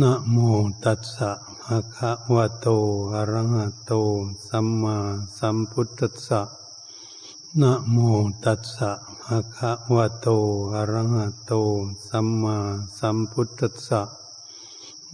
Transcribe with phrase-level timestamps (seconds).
[0.00, 0.36] นะโม
[0.84, 1.30] ตัสสะ
[1.62, 2.66] ภะคะวะโต
[3.14, 3.92] อะระหะโต
[4.48, 4.96] สัมมา
[5.38, 6.42] สัมพุทธัสสะ
[7.60, 7.96] นะโม
[8.44, 8.90] ตัสสะ
[9.22, 10.28] ภะคะวะโต
[10.74, 11.52] อะระหะโต
[12.08, 12.56] สัมมา
[12.98, 14.02] สัมพุทธัสสะ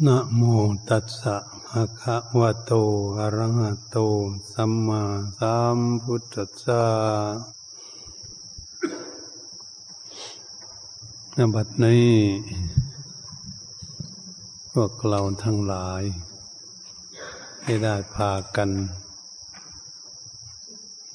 [0.06, 0.42] นะโม
[0.88, 1.36] ตัสสะ
[1.66, 2.72] ภะคะวะโต
[3.18, 3.96] อะระหะโต
[4.52, 5.02] สัมมา
[5.38, 6.82] สัมพุทธัสสะ
[11.36, 12.87] นบัดนี้
[14.80, 16.02] วกเราทั้งหลาย
[17.62, 18.70] ให้ได้พากัน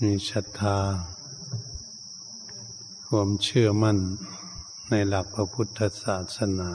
[0.01, 0.79] มีศรัทธา
[3.07, 3.97] ความเชื่อมั่น
[4.89, 6.71] ในหลักพระพุทธศาสนา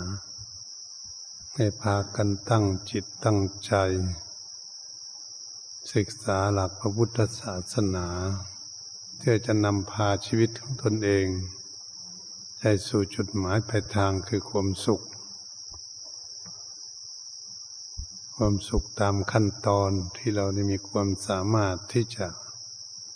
[1.55, 3.75] ให้พากันตั้งจิตตั้งใจ
[5.93, 8.07] ศึกษาหลักพระพุทธศาสนา
[9.17, 11.27] เพื่อจะนำพาชีวิตของตนเอง
[12.59, 15.03] ใจสู่จุดหมายปลายทางคือความสุข
[18.43, 22.27] ความสุขตามขั้นตอนที่เราได้มีความสามารถที่จะ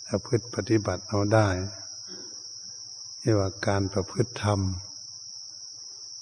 [0.07, 1.49] ประพฤติปฏิบัติเอาได้
[3.21, 4.59] เรียกว่าการประพฤติธรรม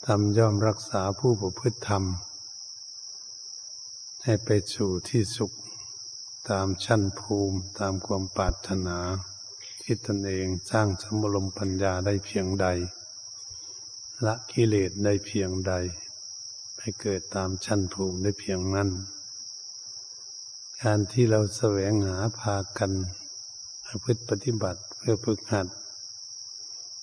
[0.06, 2.04] ทำย่อมรักษาผู้ประพฤติธรรม
[4.24, 5.52] ให้ไปสู่ที่สุข
[6.50, 8.98] ตามชั้นภูมิตามความปรารถนา
[9.82, 12.68] ที่ตนเองสร้างสมรมปัญญาได้เพียงใด
[14.26, 15.74] ละกิเลสได้เพียงใด
[16.84, 18.90] ให้เกิดตามชั้นภูมิได้เพียงนั้น
[20.82, 22.92] การที่เราแสวงหาพากัน
[24.04, 25.68] พฤติปฏิบัติเพื่อฝึกหัด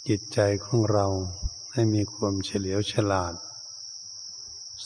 [0.09, 1.07] จิตใจของเรา
[1.73, 3.35] ให้มีความเฉลียวฉลาด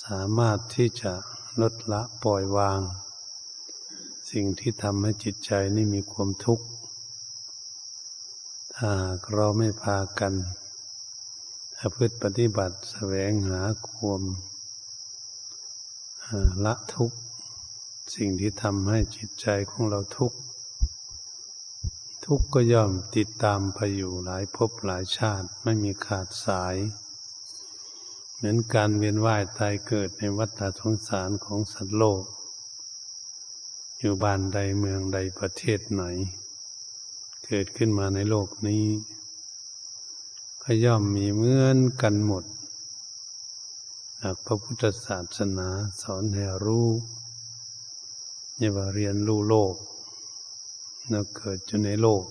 [0.04, 1.12] สามารถที่จะ
[1.60, 2.80] ลดละปล่อยวาง
[4.30, 6.66] สิ่งที่ทำให้จิตใจนี่มีความทุกข์
[8.76, 8.92] ถ้า
[9.32, 10.32] เราไม่พากัน
[11.96, 14.22] พฤติปฏิบัติแสวงหาความ
[16.64, 17.10] ละทุก
[18.14, 20.38] สิ่งที่ทำให้จิตใจของเราทุกข์
[22.24, 26.76] ทุกข์ก็ย่อมติดตามไปอยู่หลายภพหลายชาติไม่มีขาดสาย
[28.34, 32.24] เหมือนการเวียนว่ายตายเกิดในวัฏสงสารของสัตว์โลก
[33.98, 36.04] อยู่บ้านใดเมืองใดประเทศไหน
[37.46, 38.86] เกิดขึ้นมาในโลกนี้
[40.62, 42.44] ก็ย่อมมีเหมือนกันหมด
[44.24, 45.68] หากพระพุทธศาสนา
[46.02, 46.88] สอนให้รู้
[48.58, 49.74] อย่าว่าเรียนรู้โลก
[51.10, 52.24] เราเกิดอยู่ในโลก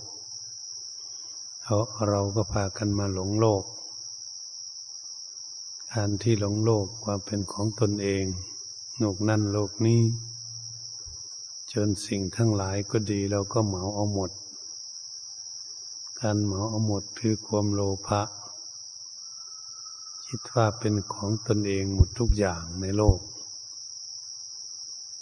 [1.62, 1.76] เรา
[2.08, 3.64] เราก็พากันมาหลงโลก
[5.92, 8.24] การที่หลงโลกความเป็นของตนเอง
[8.98, 10.00] โลกนั่นโลกนี้
[11.72, 14.30] จนสิ่งทั้งหลายก็ดีเราก็เหมาเอาหมด
[16.20, 18.22] การเหมาเอาหมดคือความโลภะ
[20.34, 23.20] คิดว่าเป็นของตนเองหมดทุกอย่างในโลก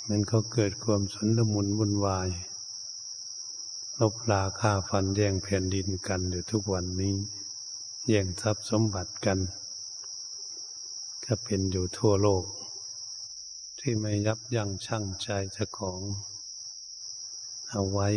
[0.09, 2.29] มันเขาเกิดความสนลมุนวุ่นวาย
[4.01, 7.15] ลบลาฆ่าฟันแย่งแผ่นดินกันอยู่ทุกวันนี้
[8.09, 9.39] แย่งทรัพย์สมบัติกัน
[11.25, 12.45] ก็เป็นอยู่ทั่วโลก
[13.81, 16.01] ที่ไม่ยับยั้งชั่งใจเจ้าของ
[17.71, 18.09] เอาไว้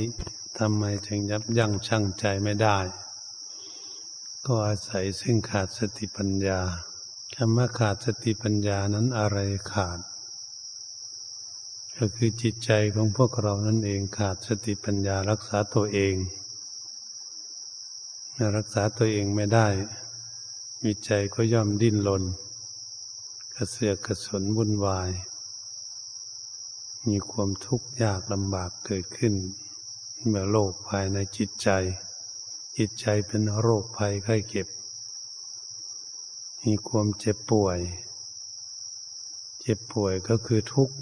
[0.57, 2.79] ทำไมจึงยับยั้งชั่งใจไม่ได้
[4.47, 6.59] ก็อาศัยซึ่งขาดสติปัญญา
[7.35, 9.37] คำว่าขาดสติปัญญานั้นอะไร
[9.71, 9.99] ขาด
[11.97, 16.15] ก็คือจิตใจของพวกเรานั่นเองขาดสติปัญญารักษาตัวเอง
[18.31, 19.67] เมื่อรักษาตัวเองไม่ได้
[20.85, 22.23] วิจัยก็ย่อมดิ้นรน
[23.55, 25.09] กระเสือกกระสนวุ่นวาย
[27.07, 29.33] มีความทุกข์ยากลำบากเกิดขึ้น
[30.27, 31.69] เมื่อโลกภายในจิตใจ
[32.77, 34.67] จิตใจเป็นโรคภัยไข้เจ็บ
[36.63, 37.79] มีความเจ็บป่วย
[39.61, 40.95] เจ็บป่วยก็คือทุกข์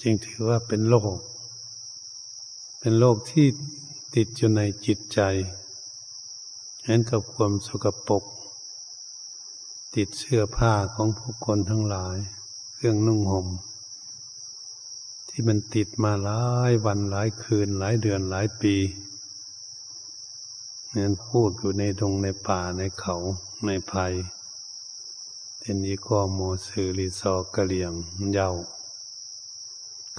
[0.00, 1.18] จึงถือว่าเป็นโรค
[2.80, 3.46] เป็นโรคที่
[4.14, 5.20] ติดอยู่ในจิตใจ
[6.84, 8.24] เห็นกับความสกปรก
[9.94, 12.16] ติดเสื้อผ้าของผู้คนทั้งหลาย
[12.74, 13.46] เครื่องนุ่งห่ม
[15.28, 18.74] ที่มันติดมาหลายวันหลายคืนหลายเดือนหลายปี
[20.96, 23.16] นั้นพูดอยู่ในดงในป่าในเขา
[23.66, 24.12] ในภัย
[25.60, 27.92] เทนี้ก็โมสือรีซอกะเหลี่ยง
[28.32, 28.48] เยา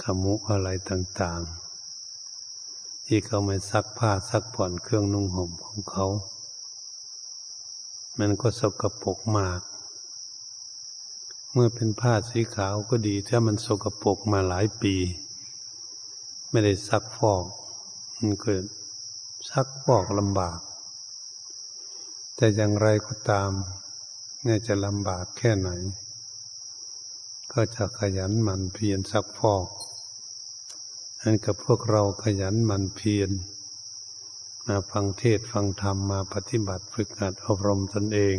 [0.02, 6.06] ขมุอะไรต่างๆ ที่เขาไม่ซักผ้าซักผ่อนเครื่องนุ่งห่มของเขา
[8.18, 9.60] มันก็สกปรกมาก
[11.52, 14.94] เมื่อเป็นผ้าสีขาวก็ดีถ้ามันสกปรกมาหลายปี
[16.50, 17.44] ไม่ได้ซักฟอก
[18.18, 18.64] มันเกิด
[19.54, 20.60] ซักฟอกลำบาก
[22.36, 23.50] แต่อย่างไรก็ตาม
[24.44, 25.70] เนี่ยจะลำบากแค่ไหน
[27.52, 29.66] ก็จะขยันหมั่นเพียรซักฟอก
[31.22, 33.30] อันกับพวกเราขยันหมั่นเพียร
[34.66, 38.36] มาฟังเทศฟังธรรมมาปฏิบัติฝึกหัดอบรมตนเอง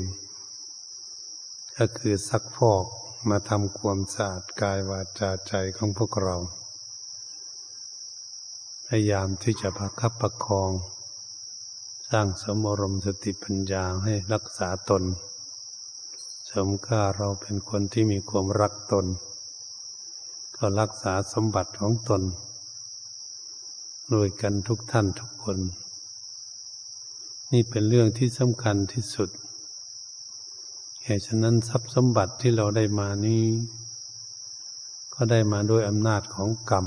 [1.78, 2.86] ก็คือซักฟอก
[3.30, 6.38] มาทำความสะอาดกายวาจาใจของพวกเรา
[8.88, 10.72] พยายามที่จะประคับประคอง
[12.13, 15.04] ร้างสมรมสติปัญญาให้รักษาตน
[16.52, 19.06] สมค่าเราเป็นคนที่มีความรักตน
[20.58, 22.22] ก็รักษาสมบัติของตน
[24.13, 25.58] ด้วยกันทุกท่านทุกคน
[27.52, 29.30] นี่เป็นเรื่องที่สำคัญที่สุด
[31.04, 33.44] เหตุฉะนั้นทรัพย์สมบัติที่เราได้มานี้
[35.14, 36.86] ก็ได้มาด้วยอำนาจของกรรม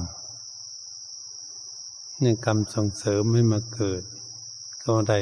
[2.21, 4.03] เนี่ยกรรมส่งเสริมให้มาเกิด
[4.87, 5.21] ก็ได้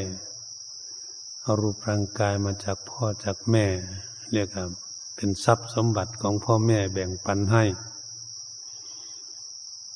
[1.43, 3.67] เอารูปร่างกายมาจากพ่อจากแม่
[4.33, 4.65] เรียกว่า
[5.17, 7.65] เป็นทรัพย์สมบัติของพ่อแม่แบ่งปันให้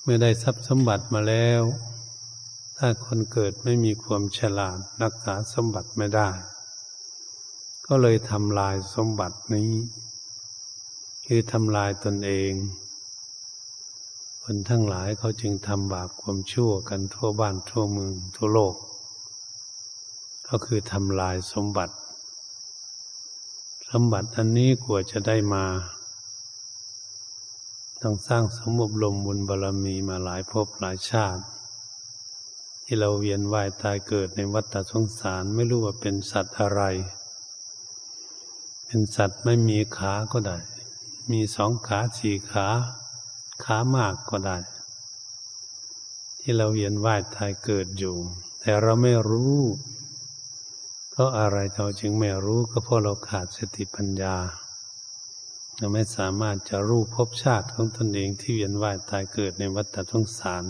[0.02, 1.62] เมื่อได้ทรัพย์สมบัติมาแล้ว
[2.78, 6.28] ถ้าคนเกิดไม่มีความฉลาดรักษาสมบัติไม่ได้
[7.86, 9.70] ก็เลยทำลายสมบัตินี้
[11.26, 12.52] คือทำลายตนเอง
[14.42, 18.74] คนทั้งหลายเขาจึงทำบาปความชั่วกันทั่วบ้านทั่วเมืองทั่วโลก
[20.48, 21.94] ก็คือทำลายสมบัติ
[23.90, 25.64] สมบัติอันนี้กว่าจะได้มา
[28.02, 31.42] ต้องสร้างสมบลมบุญบารรมีมาหลายภพหลายชาติ
[32.84, 36.82] ที่เราเวียนว่ายตายเกิดในวัฏสงสารไม่รู้ว่าเป็นสัตว์อะไร
[38.86, 40.58] เป็นสัตว์ไม่มีขาก็ได้
[41.30, 42.66] มีสองขาสี่ขา
[43.64, 44.58] ขามากก็ได้
[46.40, 48.16] ที่เราเวียนว่ายตายเกิดอยู่
[48.60, 49.56] แต่เราไม่รู้
[51.18, 54.36] เพราะอะไรเราจึงไม่รู้ก็เพราะเราขาดสติปัญญา
[55.76, 60.64] เราไม่สามารถจะรู้ภพชาติของตนเองที่เวียนว่ายตายเกิดในวัฏสงสาร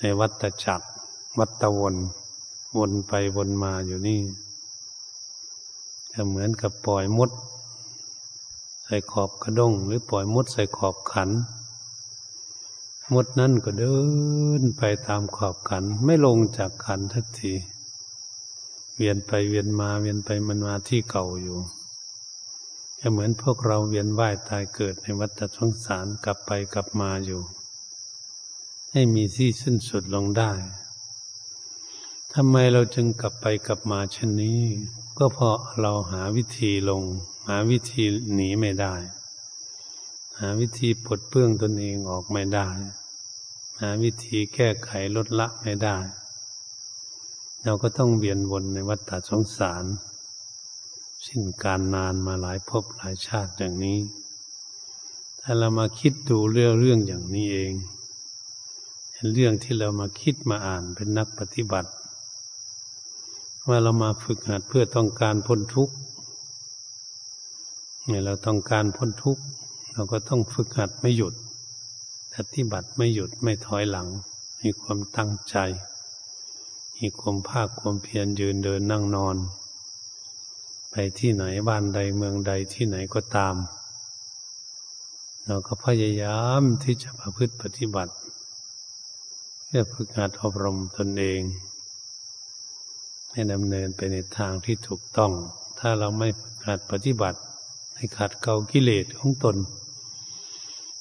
[0.00, 0.86] ในวัฏจักร
[1.38, 1.94] วัฏวน
[2.78, 4.20] วนไปวนมาอยู่นี่
[6.12, 7.30] จะเหมือนกับปล่อยมด
[8.84, 11.30] ใส่ขอบกระด้ง หรือปล่อยมดใส่ขอบขัน
[13.14, 13.96] มดนั่นก็เดิ
[14.60, 17.54] นไปตามขอบขัน ไม่ลงจากขันทันที
[18.96, 21.58] เวียนไปเวียนมาเวียนไปมันมาที่เก่าอยู่
[23.00, 27.42] จะเหมือนพวกเราเวียนว่ายตายเกิดในวัฏสงสารกลับไปกลับมาอยู่
[28.92, 30.52] ให้มีที่สิ้นสุดลงได้
[32.34, 34.60] ทำไมเราจึงกลับไปกลับมาเช่นนี้
[35.18, 37.02] ก็เพราะเราหาวิธีลง
[37.48, 38.04] หาวิธี
[38.34, 38.94] หนีไม่ได้
[40.40, 42.68] หาวิธีปลดเปื้องตนเองออกไม่ได้
[43.80, 45.96] หาวิธีแก้ไขลดละไม่ได้
[47.64, 49.84] เราก็ต้องเวียนวนในวัฏฏสงสาร
[51.26, 53.98] สิ้นการนานมาหลายภพหลายชาติอย่างนี้
[55.40, 57.72] ถ้าเรามาคิดดูเรื่องเรื่องอย่างนี้เอง
[59.12, 61.90] เป็นเรื่องที่เรามาคิดมาอ่านเป็นนักปฏิบัติ
[63.68, 65.94] ว่าเรามาฝึกหัดเพื่อต้องการพ้นทุกข์
[68.06, 69.42] เนี่ยเราต้องการพ้นทุกข์
[69.92, 71.34] เราก็ต้องฝึกหัดไม่หยุด
[72.34, 74.08] ปฏิบัติไม่หยุดไม่ถอยหลัง
[74.60, 75.56] มีความตั้งใจ
[77.00, 79.36] มีความภาคความเพียรยืนเดินนั่งนอน
[80.90, 83.54] ไปที่ไหนบ้านใดเมืองใดที่ไหนก็ตาม
[85.46, 88.14] เราก็พยายามที่จะประพฤติปฏิบัติ
[89.64, 91.40] เพื่อฝึกหัดอบรมตนเอง
[93.30, 95.32] ให้ดำเนินไปในทางที่ถูกต้อง
[95.78, 96.28] ถ้าเราไม่
[96.64, 97.40] ขัดปฏิบัติ
[97.96, 99.56] ให้ขัดเกากิเลสของตน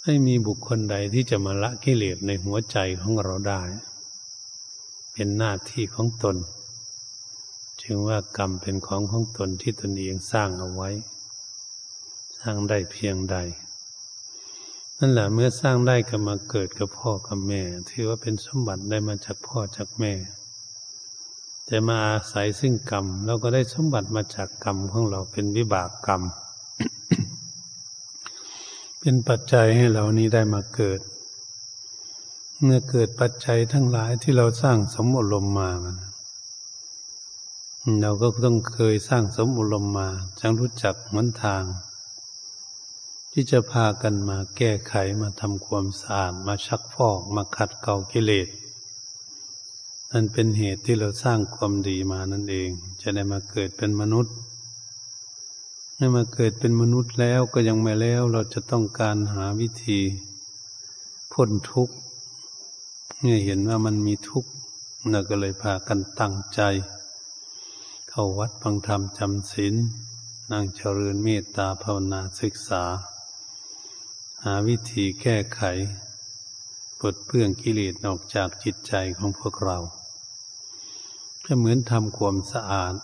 [0.03, 3.61] ไม่มีบุคคลใดที่จะมาละกิเลสในหัวใจของเราได้
[5.13, 6.37] เป็นหน้าที่ของตน
[7.81, 10.89] จึงว่ากรรมเป็นของของตนที่ตนเองสร้างเอาไว้
[12.39, 13.37] สร้างได้เพียงใด
[14.97, 20.13] นั่นแหละเมื่อสร้างได้ก็มาเกิดกับพ่อกับแม่ ถือว่าเป็นสมบัติได้มาจากพ่อจากแม่
[21.69, 26.21] จะมาอาศัยซึ่งกรรมเราก็ได้สมบัติมาจากกรรมของเราเป็นวิบากกรรม
[28.99, 30.99] เป็นปัจจัยให้เรานี้ได้มาเกิด
[32.63, 35.69] เมื่อเกิดปัจจัยทั้งหลายที่เราสร้างสมอารมณ์มา
[38.01, 40.07] เราก็ต้องเคยสร้างสมอารมณ์มา
[40.39, 41.63] จังรู้จักหนทาง
[43.31, 48.47] ที่จะพากันมาแก้ไขมาทำความสะอาดมาชักฟอกมาขัดเกลากิเลส
[50.11, 52.69] นั่นเป็นเหตุที่เราสร้างความดีมานั่นเอง
[53.01, 54.33] จะได้มาเกิดเป็นมนุษย์
[55.95, 59.99] เมื่อมาเกิดเป็นมนุษย์แล้วก็ยังไม่แล้วเราจะต้องการหาวิธี
[61.31, 61.95] พ้นทุกข์
[63.21, 64.51] เมื่อเห็นว่ามันมีทุกข์
[65.11, 66.61] เราก็เลยพากันตั้งใจ
[68.09, 69.75] เข้าวัดฟังธรรมจำศีล
[70.51, 72.83] นั่งเจริญเมตตาภาวนาศึกษา
[74.43, 75.61] หาวิธีแก้ไข
[76.99, 79.77] ปลดเปลื้องกิเลสออกจากจิตใจของพวกเรา
[81.45, 82.95] ก็เหมือนทำความสะอาด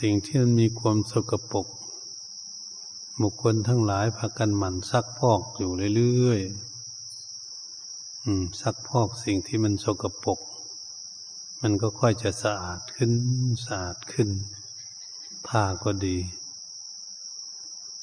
[0.00, 1.66] สิ่งที่มันมีความสกปรก
[3.22, 6.67] บุคคลทั้งหลายพากันหมั่นซักพอกอยู่เรื่อยๆ
[8.60, 10.40] ซักพอกสิ่งที่มันสกปรก
[11.62, 13.12] มันก็ค่อยจะสะอาดขึ้น
[13.66, 14.28] สะอาดขึ้น
[15.46, 16.18] ผ้าก็ดี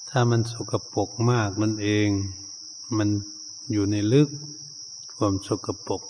[0.10, 2.10] ถ้ามันสกปรกมากนั่นเอง
[2.98, 3.10] มัน
[3.72, 4.29] อยู่ในลึก
[5.15, 6.01] ความสกปรก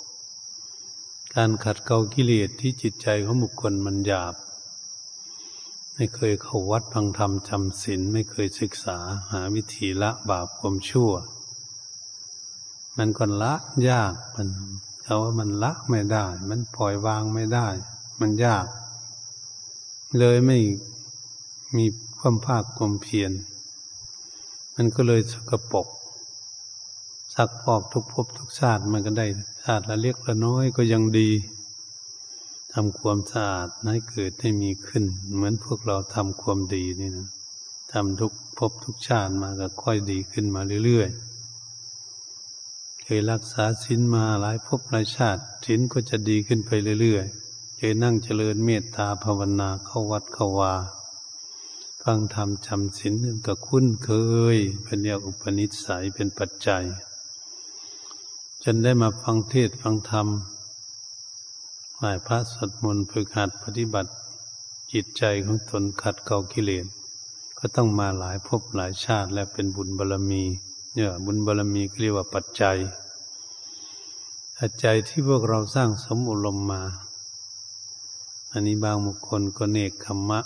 [1.36, 4.36] การขัดเกลากิเลสที่จิตใจของบุคคลมันหยาบ
[5.96, 8.98] ไม่เคยเข้าวัดพังธรรมจำศีลไม่เคยศึกษา
[9.32, 11.12] หาวิธีละบาปความชั่ว
[12.98, 13.54] มันก็ละ
[13.90, 14.48] ยากมัน
[15.04, 17.68] เขาว่ามันละไม่ได้ มันปล่อยวางไม่ได้
[18.20, 18.66] มันยาก
[20.20, 20.58] เลยไม่
[21.78, 21.86] มี
[22.20, 23.32] ความภาคความเพียร
[24.76, 25.88] มันก็เลยสกปรก
[27.36, 29.28] สักพอกทุกภพทุกชาติมันก็ได้
[29.64, 31.30] ชาติละเล็กละน้อยก็ยังดี
[32.74, 37.28] ทำความสะอาดให้เกิดให้มีขึ้น เหมือนพวกเราทำความดีนี่นะ
[37.92, 41.25] ทำทุกภพทุกชาติมาก็ค่อยดีขึ้นมาเรื่อยๆ
[43.08, 46.72] เคยรักษาศีลมาหลายภพหลายชาติศีลก็จะดีขึ้นไป
[47.02, 50.74] เรื่อยๆเคยนั่งเจริญเมตตาภาวนาเข้าวัดเข้าวา
[52.04, 53.14] ฟังธรรมจำศีล
[53.46, 54.12] ก็คุ้นเค
[54.56, 56.84] ย เป็นเรียกอุปนิสัยเป็นปัจจัย
[58.64, 60.28] จนได้มาฟังเทศฟังธรรม
[61.96, 64.12] ไหว้พระสวดมนต์ฝึกหัดปฏิบัติ
[64.92, 66.86] จิตใจของตนขัดเกลากิเลส
[67.58, 70.46] ก็ต้องมาหลายภพหลายชาติและเป็นบุญบารรมี
[70.98, 72.78] เนี่ยบุญบารรมีเรียกว่าปัจจัย
[74.58, 76.82] ปัจจัยที่พวกเราสร้างสมอุลมมา
[78.52, 80.40] อันนี้บางบุคคลก็เนกขมมะ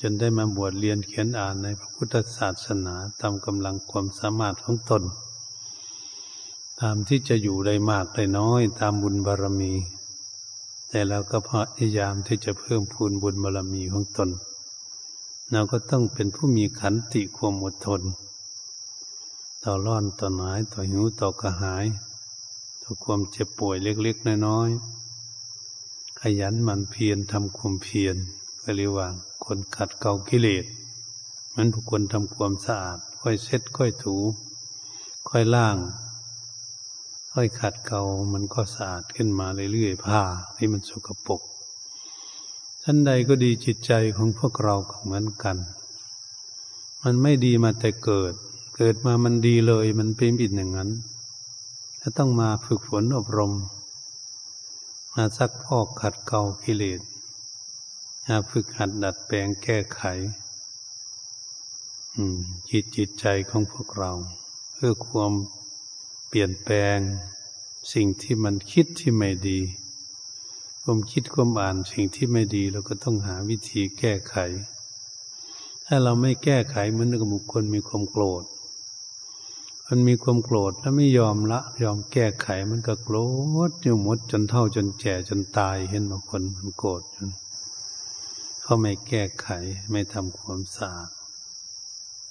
[0.00, 5.02] จนได้มาบวชเรียนเขียนอ่านในพระพุทธศาสนาตามกำลังความสามารถของตน
[6.80, 9.72] ตามที่จะอยู่ได้มากได้น้อย ตามบุญบารมี
[10.88, 14.30] แต่เราก็พยายามที่จะเพิ่มพูนบุญบารมีของตน
[15.52, 18.02] เราก็ต้องเป็นผู้มีขันติความอดทน
[19.64, 21.86] ต่อร้อนต่อหนายต่อหิวต่อกระหาย
[22.82, 28.16] ต่อความเจ็บป่วยเล็กๆน้อยๆขยันหมั่นเพียรทำความเพียร
[28.62, 29.08] ก็เรียกว่า
[29.44, 30.64] คนขัดเกลากิเลส
[31.54, 34.16] มันบุคคลทำความสะอาด ค่อยเช็ดค่อยถู
[35.28, 35.76] ค่อยล่าง
[37.32, 40.22] ค่อยขัดเกลามันก็สะอาดขึ้นมาเรื่อยๆผ้า
[40.56, 41.40] ที่มันสกปรก
[42.82, 45.56] ท่านใดก็ดีจิตใจของพวกเราก็เหมือนกัน
[47.02, 48.34] มันไม่ดีมาแต่เกิด
[48.80, 50.90] เกิดมามันดีเลย มันเป็นบิดอย่างนั้น
[52.00, 53.52] ถ้าต้องมาฝึกฝนอบรม
[55.14, 57.00] มาซักพอกขัดเกลากิเลส
[58.26, 60.00] มาฝึกหัดดัดแปลงแก้ไข
[62.70, 64.12] จิตจิตใจของพวกเรา
[64.74, 65.32] เพื่อความ
[66.28, 66.98] เปลี่ยนแปลง
[67.92, 69.58] สิ่งที่มันคิดที่ไม่ดี
[70.82, 74.36] ความคิดความอ่านสิ่งที่ไม่ดีเราก็ต้องหาวิธีแก้ไข
[75.86, 78.44] ถ้าเราไม่แก้ไขเหมือนกับบุคคลมีความโกรธ
[79.90, 83.16] มันมีความโกรธแล้วไม่ยอมละ ยอมแก้ไขมันก็โกร
[83.68, 87.02] ธอยู่หมดจนเท่าจนแก่จนตายเห็นบางคนมันโกรธ
[88.62, 89.48] เขาไม่แก้ไข
[89.90, 91.10] ไม่ทำความสะอาด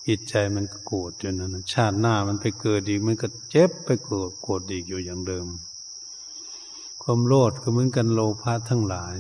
[0.08, 5.48] จิตใจมันก็โกรธอยู่นั่นชาติหน้ามันไปเกิดอีกมันก็เจ็บไปโกรธโกรธอีกอยู่อย่างเดิม
[7.02, 9.14] ความโลดก็เหมือนกันโลภะทั้งหลาย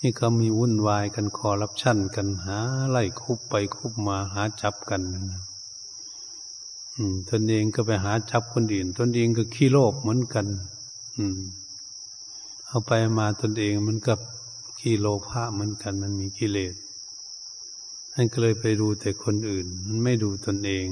[0.00, 2.58] นี่เขามีวุ่นวายกันคอรับชั่นกันหา
[2.90, 5.49] ไล่คุบไปคุบมาหาจับกันอืม
[7.30, 10.46] ตนเองก็ไปหาจับคนอื่น ตนเองก็ขี้โลภเหมือนกัน
[11.16, 11.40] อืม
[12.66, 14.20] เอาไปมาตนเองมันกับ
[14.80, 16.74] ขี้โลภะเหมือนกัน มันมีกิเลส
[18.12, 20.86] ท่านก็เลยไปดูแต่คนอื่น มันไม่ดูตนเอง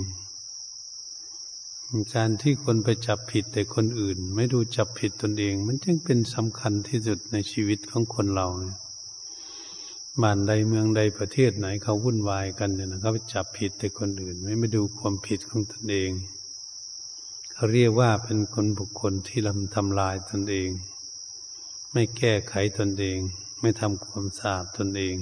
[2.14, 8.76] การที่คนไปจับผิดแต่คนอื่น ไม่ดูจับผิดตนเอง มันจึงเป็นสำคัญที่สุดในชีวิตของคนเราเนี่ย
[10.22, 16.10] บ้านใดเมืองใดประเทศไหนเขาวุ่นวายกันเนี่ยนะเขาไปจับผิดแต่คนอื่น ไม่ไม่ดูความผิดของตนเอง
[17.52, 20.68] เขาเรียกว่าเป็นคนบุคคลที่ลำทำลายตนเอง
[21.92, 23.18] ไม่แก้ไขตนเอง
[23.60, 25.14] ไม่ทำความสะอาดตนเอง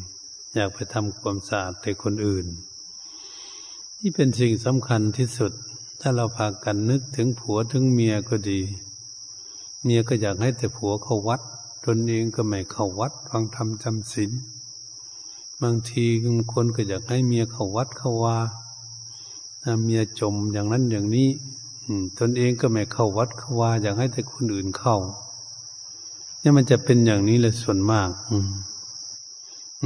[0.55, 2.47] อยากไปทำความสะอาดแต่คนอื่น
[3.99, 5.53] ที่เป็นสิ่งสำคัญที่สุด
[6.01, 8.61] ถ้าเราพากันนึกถึงผัวถึงเมียก็ดี
[9.85, 11.41] เมียก็อยากให้แต่ผัวเข้าวัด
[11.87, 14.33] ตนเองก็ไม่เข้าวัดฟังธรรมจำศีล
[15.63, 16.05] บางที
[16.53, 18.37] คนก็อยากให้เมียเข้าวัดเข้าวา
[19.85, 21.29] เมียจมอย่างนั้นอย่างนี้
[22.19, 24.97] ตนเองก็ไม่เข้าวัดเข้าวาอยากให้แต่คนอื่นเข้า
[26.41, 28.37] เนี่ยมันจะเป็นอย่างนี้แหละส่วนมากอื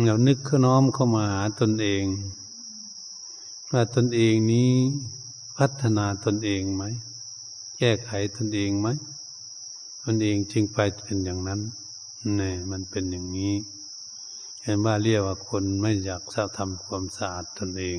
[0.06, 2.04] เรานึกขน้อมเข้ามาหาตนเอง
[3.72, 4.70] ว่าตนเองนี้
[5.56, 6.82] พัฒนาตนเองไหม
[7.78, 8.88] แก้ไขตนเองไหม
[10.04, 11.60] ตนเองจึงไปเป็นอย่างนั้น
[12.40, 13.54] นี่มันเป็นอย่างนี้
[14.62, 16.22] เห็นว่าเรียกว่าคนไม่อยาก
[16.58, 17.98] ทำความสะอาดตนเอง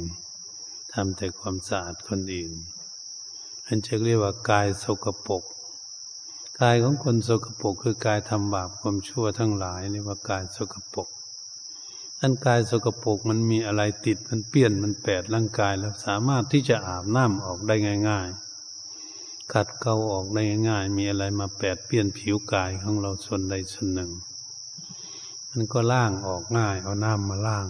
[0.94, 2.52] ทำแต่ความสะอาดคนอื่น
[3.66, 5.44] อันจะเรียกว่ากายสกปรก
[6.62, 11.08] กายของคนสกปรกคือกายทำบาปความชั่วทั้งหลายเรียกว่ากายสกปรก
[12.22, 17.76] อันกายสกปรกมันมีอะไรติดมันเปี้ยนมันแปดร่างกายแล้วสามารถที่จะอาบน้ำออกได้
[18.10, 18.30] ง่าย
[18.92, 24.12] ๆ ขัดเกาออกได้ง่าย ๆ มีอะไรมาแปดเปี้ยนผิวกายของเราส่วนใดส่วนหนึ่ง
[25.52, 27.68] มันก็ล่างออกง่าย เอาน้ำมาล่าง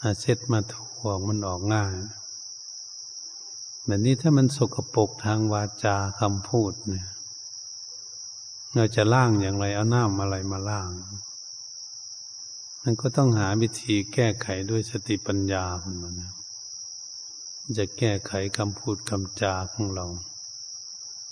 [0.00, 1.94] อาเช็ดมาถูออกมันออกง่าย
[3.84, 7.08] แบบนี้ถ้ามันสกปรกทางวาจาคำพูดเนี่ย
[8.74, 10.90] เราจะล่างอย่างไร เอาน้ำอะไรมาล่าง
[12.82, 16.14] มันก็ต้องหาวิธีแก้ไขด้วยสติปัญญาของมัน
[17.78, 20.06] จะแก้ไขคำพูดคำจาของเรา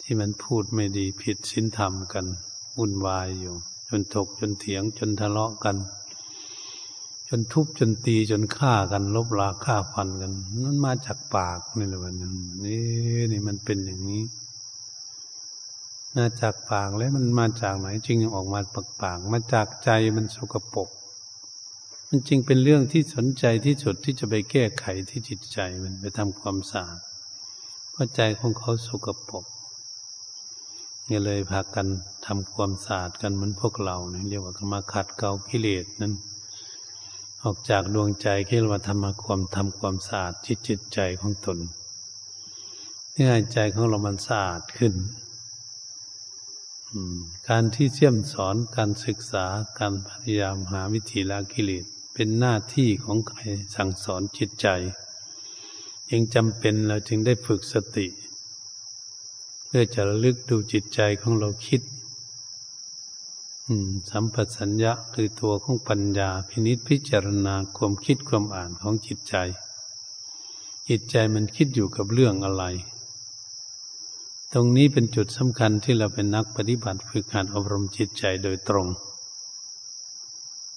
[0.00, 2.26] ที่มันพูดไม่ดีผิดศีลธรรมกัน
[2.76, 3.56] วุ่นวายอยู่
[3.88, 5.76] จนถกจนเถียงจนทะเลาะกัน
[7.28, 10.32] จนทุบจนตีจนฆ่ากัน ลบลาฆ่าฟันกัน
[10.64, 12.30] มันมาจากปากนี่แหละวันนั้
[12.64, 14.24] นี่นี่มันเป็นอย่างนี้
[16.16, 20.88] มาจากปากแล้วมันมาจากไหนจริงออกมาปากปากมาจากใจมันสกปรก
[22.08, 27.00] มันจริงเป็นเรื่องที่สนใจที่สุดที่จะไปแก้ไขที่จิตใจมันไปทำความสะอาด
[27.90, 29.44] เพราะใจของเขาสกปรก
[31.08, 31.86] นี่เลยพากัน
[32.26, 36.12] ทำความสะอาดกันเหมือนพวกเราเนี่ยเรียกว่ามาขัดเกากิเลสนั้น
[37.42, 41.58] ออกจากดวงใจที่เราทำมาความทำความสะอาดจิตจิตใจของตน
[43.12, 44.94] เพื่อใจของเรามันสะอาดขึ้น
[47.48, 49.44] การที่เชื่อมสอนการศึกษา
[49.78, 51.84] การพยายามหาวิธีละกิเลส
[52.14, 53.40] เป็นหน้าที่ของใคร
[53.74, 54.66] สั่งสอนจิตใจ
[56.10, 58.06] ยังจำเป็นเราจึงได้ฝึกสติ
[59.76, 61.82] พื่อจะลึกดูจิตใจของเราคิด
[64.10, 69.34] สัมปสัญญะคือตัวของปัญญา พินิษพิจารณาความคิดความอ่านของจิตใจ
[70.88, 72.64] จิตใจมันคิดอยู่กับเรื่องอะไร
[74.52, 78.86] ตรงนี้เป็นจุดสำคัญที่เราเป็นนักปฏิบัติฝึกการอบรมจิตใจโดยตรง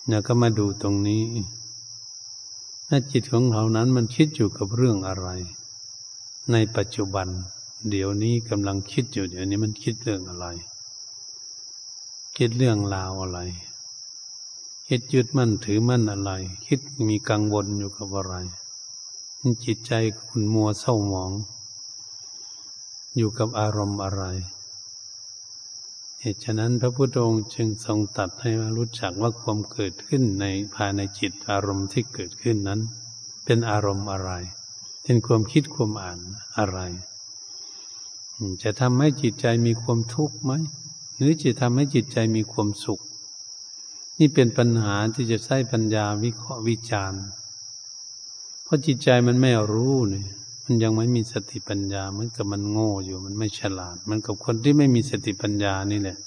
[0.08, 1.24] เนี่ยก็มาดูตรงนี้
[2.88, 5.28] ถ้าจิตของเรานั้นมันคิดอยู่กับเรื่องอะไร
[6.52, 7.30] ในปัจจุบัน
[7.90, 10.46] เดี๋ยวนี้กำลังคิดอยู่เดี๋ยวนี้มันคิดเรื่องอะไร
[12.38, 13.40] คิดเรื่องราวอะไร
[14.88, 16.32] คิดยึดมั่นถือมั่นอะไร
[16.68, 18.36] คิดมีกังวลอยู่กับอะไร
[19.66, 19.94] จิตใจ
[20.28, 21.32] คุณมัวเศร้าหมอง
[23.18, 24.24] อยู่กับอารมณ์อะไร
[26.22, 32.82] เหตุฉะนั้นพระพุทธองค์จึงทรงตัดให้รู้จักว่าความเกิดขึ้นในภายในจิตอารมณ์ที่เกิดขึ้นนั้น
[33.46, 34.32] เป็นอารมณ์อะไร
[35.04, 36.20] เป็นความคิดความอ่าน
[36.58, 36.80] อะไร
[38.64, 40.52] จะทำให้จิตใจมีความทุกข์ไหม
[41.16, 43.02] หรือจะทำให้จิตใจมีความสุข
[44.20, 47.24] นี่เป็นปัญหาที่จะใช้ปัญญาวิเคราะห์วิจารณ์
[48.64, 50.26] เพราะจิตใจมันไม่รู้เนี่ย
[50.66, 56.18] มันยังไม่มีสติปัญญาเหมือนกับมันโง่อยู่ มันไม่ฉลาด มันกับคนที่ไม่มีสติปัญญานี่แหละ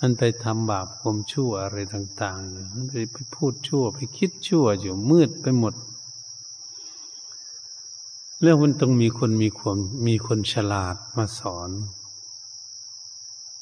[0.00, 2.96] มันไปทำบาปความชั่วอะไรต่างๆอยู่มันไป
[3.34, 5.74] พูดชั่วไปคิดชั่วอยู่มืดไปหมด
[8.42, 11.70] เรื่องมันต้องมีคนมีความมีคนฉลาดมาสอน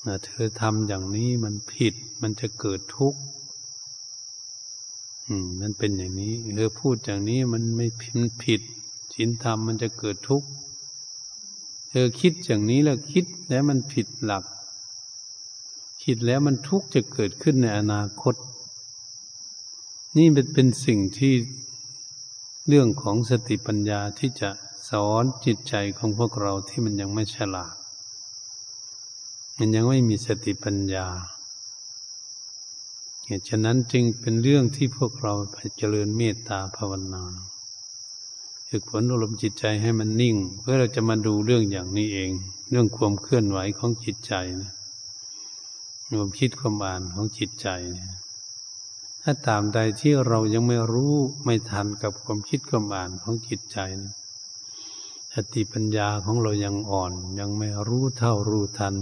[0.06, 3.20] นะเธอทำอย่างนี้มันผิด มันจะเกิดทุกข์
[5.26, 7.87] อืม มันเป็นอย่างนี้ เธอพูดอย่างนี้มันไม่
[8.44, 8.60] ผิด
[9.14, 10.48] ศีลธรรมมันจะเกิดทุกข์
[11.90, 14.44] เธอคิดอย่างนี้แล้วคิดแล้วมันผิดหลัก
[16.04, 18.34] คิดแล้วมันทุกข์จะเกิดขึ้นในอนาคต
[20.16, 21.34] นี่เป็นเป็นสิ่งที่
[22.68, 24.50] เรื่องของสติปัญญาที่จะ
[24.90, 27.74] สอนจิตใจของพวกเราที่มันยังไม่ฉลาด
[29.59, 31.07] มันยังไม่มีสติปัญญา
[33.27, 37.24] เหตุฉะนั้นจึงเป็นเรื่องที่พวกเราไปเจริญเมตตาภาวนา
[38.68, 42.31] ฝึกฝนอารมณ์จิตใจให้มันนิ่ง เพื่อเราจะมาดูเรื่องอย่างนี้เอง
[42.70, 44.72] เรื่องความเคลื่อนไหวของจิตใจนะ
[46.18, 48.23] ความคิดความอ่านของจิตใจนะ
[49.26, 54.14] ถ้าตามใดที่เรายังไม่รู้ไม่ทันกับความคิดความอ่านของจิตใจนะ
[55.34, 58.94] สติปัญญาของเรายังอ่อน ยังไม่รู้เท่ารู้ทัน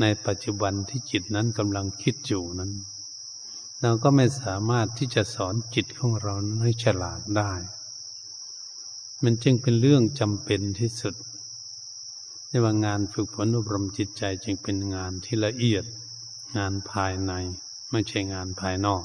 [0.00, 2.72] ในปัจจุบันที่จิตนั้นกำลังคิดอยู่นั้น
[3.80, 7.52] เราก็ไม่สามารถที่จะสอนจิตของเราให้ฉลาดได้
[9.22, 11.14] มันจึงเป็นเรื่องจำเป็นที่สุด
[12.48, 15.84] ในว่างานฝึกฝนอบรมจิตใจจึงเป็นงานที่ละเอียด
[16.56, 17.32] งานภายใน
[17.90, 19.04] ไม่ใช่งานภายนอก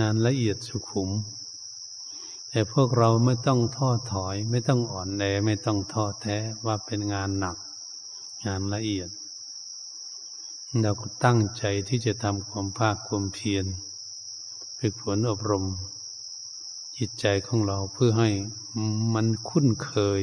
[0.00, 1.10] งานละเอียดสุขุม
[2.50, 7.56] แต่พวกเราไม่ต้องท้อถอย ไม่ต้องอ่อนแอไม่ต้องท้อแท้ว่าเป็นงานหนัก
[8.46, 9.08] งานละเอียด
[10.82, 13.64] เราก็ตั้งใจที่จะทำความภาคความเพียร
[14.78, 15.64] ฝึกฝนอบรม
[16.98, 18.30] จิตใจของเราเพื่อให้
[19.14, 20.22] มันคุ้นเคย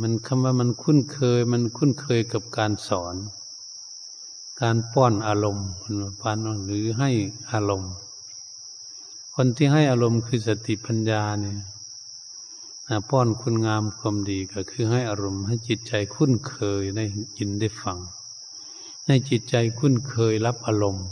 [0.00, 3.14] มันคำว่ามันคุ้นเคย มันคุ้นเคยกับการสอน
[4.62, 5.68] การป้อนอารมณ์
[6.20, 7.10] ปานหรือให้
[7.52, 7.92] อารมณ์
[9.34, 11.58] คนที่ให้อารมณ์คือสติปัญญาเนี่ย
[13.10, 17.04] ป้อนคุณงามความดีก็คือให้อารมณ์ ให้จิตใจคุ้นเคยได้
[17.38, 17.98] ยินได้ฟัง
[19.06, 21.06] ให้จิตใจคุ้นเคยรับอารมณ์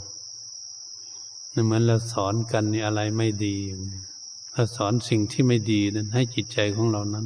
[1.49, 3.55] เหมือนเราสอนกันนี่อะไรไม่ดี
[4.53, 7.25] เราสอนสิ่งที่ไม่ดีนั้น ให้จิตใจของเรานั้น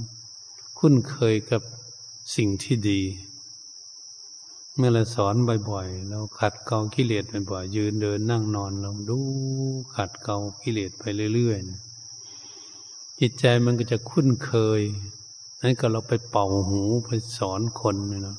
[0.78, 1.62] คุ้นเคยกับ
[2.36, 3.02] สิ่งที่ดี
[4.78, 5.36] เมื่อเราสอน
[5.70, 9.20] บ่อยๆ เราขัดเกลากิเลสบ่อยๆ ยืนเดินนั่งนอนเราดู
[9.96, 14.82] ขัดเกลากิเลสไปเรื่อยๆจิตใจมันก็จะคุ้นเคย
[15.62, 18.38] นั้นก็เราไปเป่าหูไปสอนคนเนาะ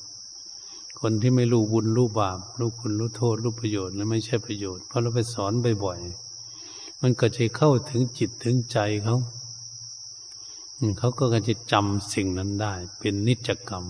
[0.99, 5.51] คนที่ไม่รู้บุญรู้บาปรู้คุณรู้โทษรู้ประโยชน์และไม่ใช่ประโยชน์เพราะเราไปสอน
[5.83, 9.17] บ่อยๆ มันก็จะเข้าถึงจิตถึงใจเขา
[10.99, 13.85] เขาก็จะจำสิ่งนั้นได้ เป็นนิจกรรม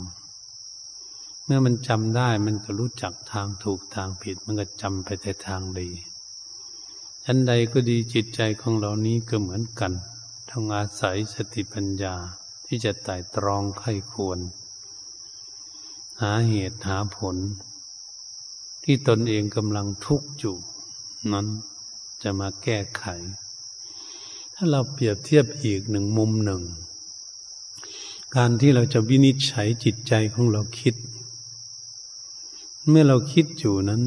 [1.46, 5.90] เมื่อมันจำได้มันก็รู้จักทางถูกทางผิด มันก็จำไปแต่ทางดี
[7.26, 9.94] ชั้นใดก็ดีจิตใจของเรานี้ก็เหมือนกัน
[10.50, 12.16] ทำงอาศัยสติปัญญา
[12.66, 14.40] ที่จะไต่ตรองไข้ควร
[16.22, 17.36] หาเหตุหาผล
[18.84, 20.56] ที่ตนเองกำลังทุกข์อยู่
[21.32, 21.48] นั้น
[22.24, 23.06] จะมาแก้ไข
[24.54, 26.64] ถ้าเราเปรียบเทียบอีกหนึ่งมุมหนึ่ง
[28.36, 30.96] การที่เราจะวินิจฉัยจิตใจของเราคิด
[32.90, 34.04] เมื่อเราคิดอยู่นั้น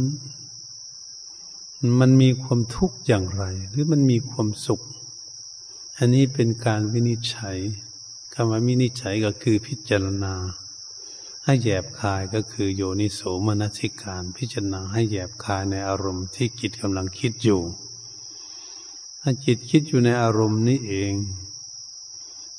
[2.00, 4.80] มันมีความทุกข์อย่างไร หรือมันมีความสุข
[5.98, 7.56] อันนี้เป็นการวินิจฉัย
[8.32, 10.34] คำว่าวินิจฉัยก็คือพิจารณา
[11.44, 17.60] ให้แยบคายก็คือโยนิโสมนสิการ พิจารณาให้แยบคายในอารมณ์ที่จิตกำลังคิดอยู่
[19.20, 21.12] ถ้าจิตคิดอยู่ในอารมณ์นี้เอง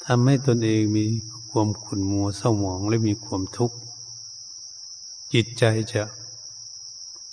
[0.05, 1.05] ทำให้ตนเองมี
[1.49, 3.77] ความขุ่นมัวเศร้าหมองและมีความทุกข์
[5.33, 5.63] จิตใจ
[5.93, 6.03] จะ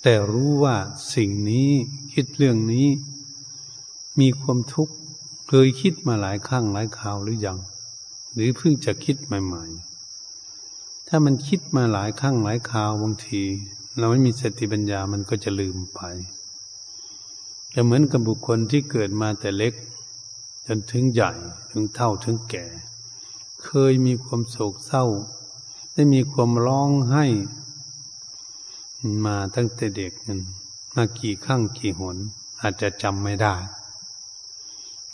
[0.03, 0.77] แต่รู้ว่า
[1.15, 1.71] สิ่งนี้
[2.13, 2.89] คิดเรื่องนี้
[4.21, 4.95] มีความทุกข์
[5.49, 7.59] เคยคิดมาหลายครั้งหลายคราวหรือยัง
[8.35, 9.65] หรือเพิ่งจะคิดใหม่
[10.37, 13.43] ๆ ถ้ามันคิดมาหลายครั้งหลายคราวบางที
[13.99, 16.01] เราไม่มีสติปัญญามันก็จะลืมไป
[17.73, 19.75] จะเหมือนกับบุคคลที่เกิดมาแต่เล็ก
[20.67, 21.33] จนถึงใหญ่
[21.71, 22.67] ถึงเท่าถึงแก่
[23.65, 25.05] เคยมีความโศกเศร้า
[25.93, 27.27] ได้มีความร้องไห้
[29.27, 30.41] มาตั้งแต่เด็กนั้น
[30.95, 32.17] มากี่ครั้งกี่หน
[32.61, 33.55] อาจจะจำไม่ได้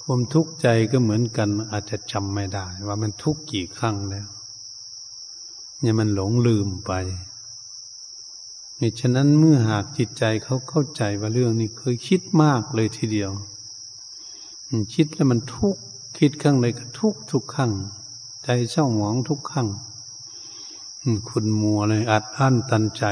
[0.02, 4.26] ความทุกข์ใจก็เหมือนกัน อาจจะจำไม่ได้ ว่ามันทุกข์กี่ครั้งแล้ว
[5.80, 6.92] เนี่ยมันหลงลืมไป
[8.76, 13.32] เหตฉะนั้นเมื่อหากจิตใจเขาเข้าใจว่าเรื่องนี้เคยคิดมากเลยทีเดียว
[14.94, 15.82] คิดแล้วมันทุกข์
[16.18, 17.72] คิดครั้งใดก็ทุกทุกครั้ง
[18.44, 19.68] ใจเศร้าหมองทุกครั้ง
[21.28, 23.04] คุณมัวเลยอัดอั้นตันใจ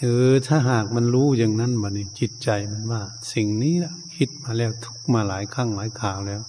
[0.00, 3.02] เออถ้าหากมันรู้อย่างนั้นบันี้จิตใจมันว่า
[3.32, 6.42] สิ่งนี้ละคิดมาแล้วทุกมาหลายครั้งหลายข่าวแล้ว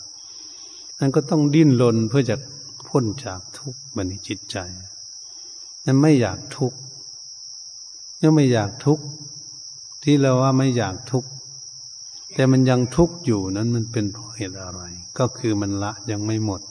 [0.99, 2.35] นั่นก็ต้องดิ้นรนเพื่อจะ
[2.87, 4.57] พ้นจากทุกบันี้จิตใจ
[5.85, 6.73] นั้นไม่อยากทุก
[8.21, 8.99] ยังไม่อยากทุก
[10.03, 11.25] ที่เราว่าไม่อยากทุก
[12.33, 14.81] แต่มันยังทุกข์อยู่นั้นมันเป็นเพราะเหตุอะไร
[15.17, 16.61] ก็คือมันละยังไม่หมด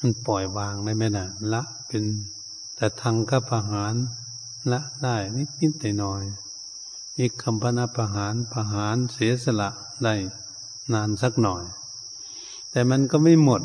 [0.00, 2.02] มันปล่อยวางได้ไหมนะละเป็น
[2.76, 3.94] แต่ทางก็ประหาร
[4.72, 6.22] ละได้นิดนิดแต่น้อย
[7.18, 9.68] อีกคำพนาประหารประหารเสียสละ
[10.04, 10.14] ได้
[10.92, 11.64] นานสักหน่อย
[12.70, 13.62] แต่มันก็ไม่หมด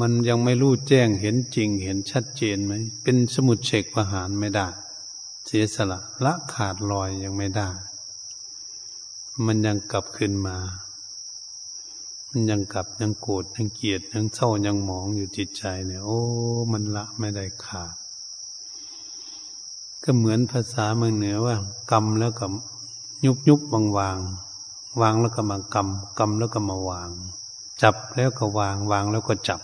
[0.00, 4.66] มันยังไม่รู้แจ้งเห็นจริง เห็นชัดเจนไหมเป็นสมุดเฉกประหารไม่ได้
[5.46, 7.68] เสียสละละขาดลอยยังไม่ได้
[9.46, 10.56] มันยังกลับขึ้นมา
[12.34, 16.20] มันยังกลับยังโกรธยังเกลียดยังเศร้ายังหมองอยู่จิตใจเนี่ย โอ้
[16.72, 17.94] มันละไม่ได้ขาด
[20.04, 21.56] ก็เหมือนภาษาเมืองเหนือว่า
[21.90, 22.46] กรรมแล้วก็
[23.24, 24.18] ยุบยุบวางวาง
[25.00, 27.10] วางแล้วก็มากรรมกรรมแล้วก็มาวาง
[27.82, 29.60] จับแล้วก็วางวางแล้วก็จับ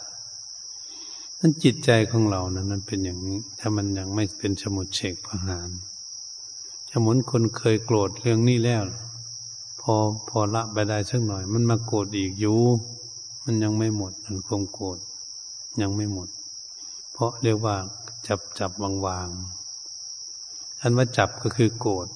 [1.41, 5.69] นั่นจิตใจของเรานะั้นมันเป็นอย่างนี้ ถ้ามันยังไม่เป็นสมุดเฉกประหาร
[6.91, 8.83] สมุนคนเคยโกรธเรื่องนี้แล้ว
[9.95, 9.97] อ
[10.29, 12.59] พอละไปได้สักหน่อย มันมาโกรธอีกอยู่
[13.45, 14.99] มันยังไม่หมดมันคงโกรธ
[15.81, 16.29] ยังไม่หมด
[17.13, 17.77] เพราะเรียกว่า
[18.27, 19.29] จับจับวางวาง
[20.81, 22.07] อันว่าจับก็คือโกรธ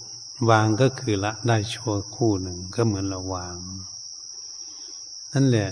[0.50, 3.56] วางก็คือละได้ชั่วคู่หนึ่งก็เหมือนเราวาง
[5.32, 5.68] นั่นแหละ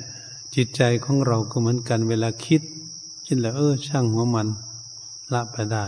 [0.54, 2.62] จิตใจของเราก็เหมือนกันเวลาคิด
[3.26, 4.48] คิดแล้ว เออ ช่างหัวมัน
[5.32, 5.84] ละไปได้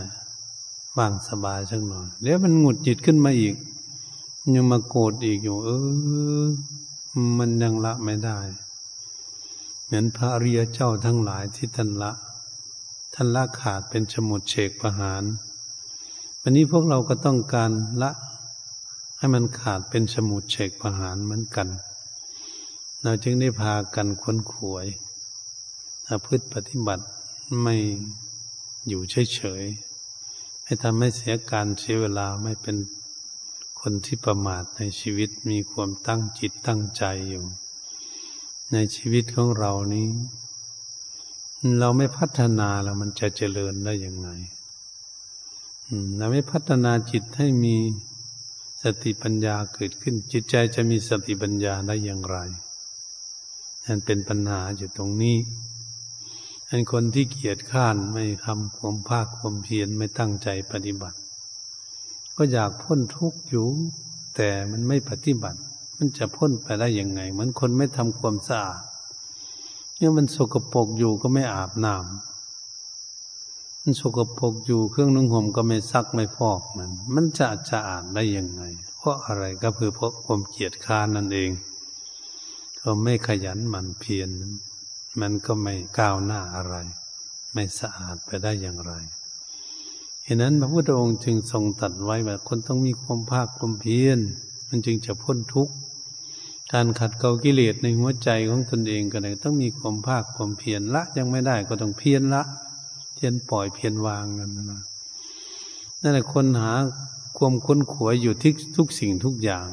[0.99, 3.55] วางสบายสักหน่อยเดี๋ยวมันหงุดหงิดขึ้นมาอีก
[4.55, 5.69] ยังมาโกรธอีกอยู่ เอ
[6.43, 6.47] อ
[7.39, 8.39] มันยังละไม่ได้
[9.85, 12.13] เหมือนพระอริยเจ้าทั้งหลายที่ท่านละ
[13.15, 15.23] ท่านละขาดเป็นสมุดเฉกประหาร
[16.41, 17.71] วันนี้พวกเราก็ต้องการ
[18.03, 18.11] ละ
[19.19, 21.69] ให้มันขาดเป็นสมุดเฉกประหารเหมือนกัน
[23.03, 24.87] เราจึงได้พากันค้นขวย
[26.09, 27.05] อาพฤติปฏิบัติ
[27.63, 27.75] ไม่
[28.89, 32.77] อยู่เฉยๆไม่ทำให้เสียการเสียเวลาไม่เป็น
[33.85, 37.45] คนที่ประมาทในชีวิตมีความตั้งจิตตั้งใจอยู่
[38.73, 40.07] ในชีวิตของเรานี้
[41.81, 44.29] เราไม่พัฒนาแล้วมันจะเจริญได้ยังไง
[46.19, 47.77] เราไม่พัฒนาจิตให้มี
[48.83, 52.37] สติปัญญาเกิดขึ้น จิตใจจะมีสติปัญญาได้อย่างไร
[53.87, 55.37] นั่นเป็นปัญหาอยู่ตรงนี้
[56.69, 61.19] อันคนที่เกียจข้านไม่ทำความภาคความเพียรไม่ตั้งใจปฏิบัติ
[62.37, 63.67] ก็อยากพ้นทุกข์อยู่
[64.37, 65.61] แต่มันไม่ปฏิบัติ
[65.97, 68.83] มันจะพ้นไปได้ยังไง เหมือนคนไม่ทำความสะอาด
[69.97, 78.63] เนี่ยมันสกปรกอยู่ก็ไม่อาบน้ำมันสกปรกอยู่เครื่องนุ่งห่มก็ไม่ซักไม่ฟอกมัน มันจะจะอานได้ยังไง
[78.97, 81.51] เพราะอะไรก็คือเพราะความเกียจค้านนั่นเอง
[82.81, 84.29] ก็ไม่ขยันหมั่นเพียร
[85.21, 86.75] มันก็ไม่ก้าวหน้าอะไร
[87.53, 88.93] ไม่สะอาดไปได้อย่างไร
[90.25, 94.19] เหตุนั้นพระพุทธองค์จึงทรงตัดไว้ว่าคนต้องมีความภาคความเพียร
[94.69, 95.75] มันจึงจะพ้นทุกข์
[96.73, 102.43] การขัดเกลากิเลสในหัวใจของตนเองก็เลยต้องมีความภาคความเพียรละยังไม่ได้ก็ต้องเพียรละ
[103.15, 104.83] เพียนปล่อยเพียนวางกันนะ
[106.03, 106.73] นั่นแหละคนหา
[107.37, 109.69] ความค้นขวยอยู่ที่ทุกสิ่งทุกอย่าง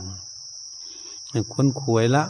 [1.54, 2.24] ค้นขวยละ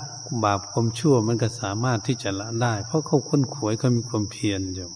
[0.43, 4.89] บาปความชั่วมันก็สามารถที่จะละได้ เพราะเขาค้นขวยเขามีความเพียรอยู่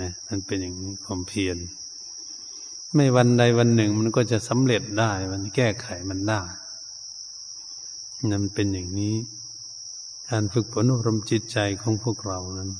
[0.00, 1.56] นะมันเป็นอย่างนี้ความเพียร
[2.94, 6.42] ไม่วันใดวันหนึ่งมันก็จะสำเร็จได้ มันแก้ไขมันได้
[8.30, 9.14] นั่นเป็นอย่างนี้
[10.28, 12.70] การฝึกฝนอบรมจิตใจของพวกเรานั้น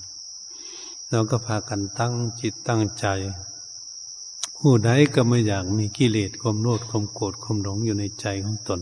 [1.10, 3.06] เราก็พากันตั้งจิตตั้งใจ
[4.58, 8.80] ผู้ใดก็ไม่อยากมีกิเลสความโลภความโกรธความหลงอยู่ในใจของตน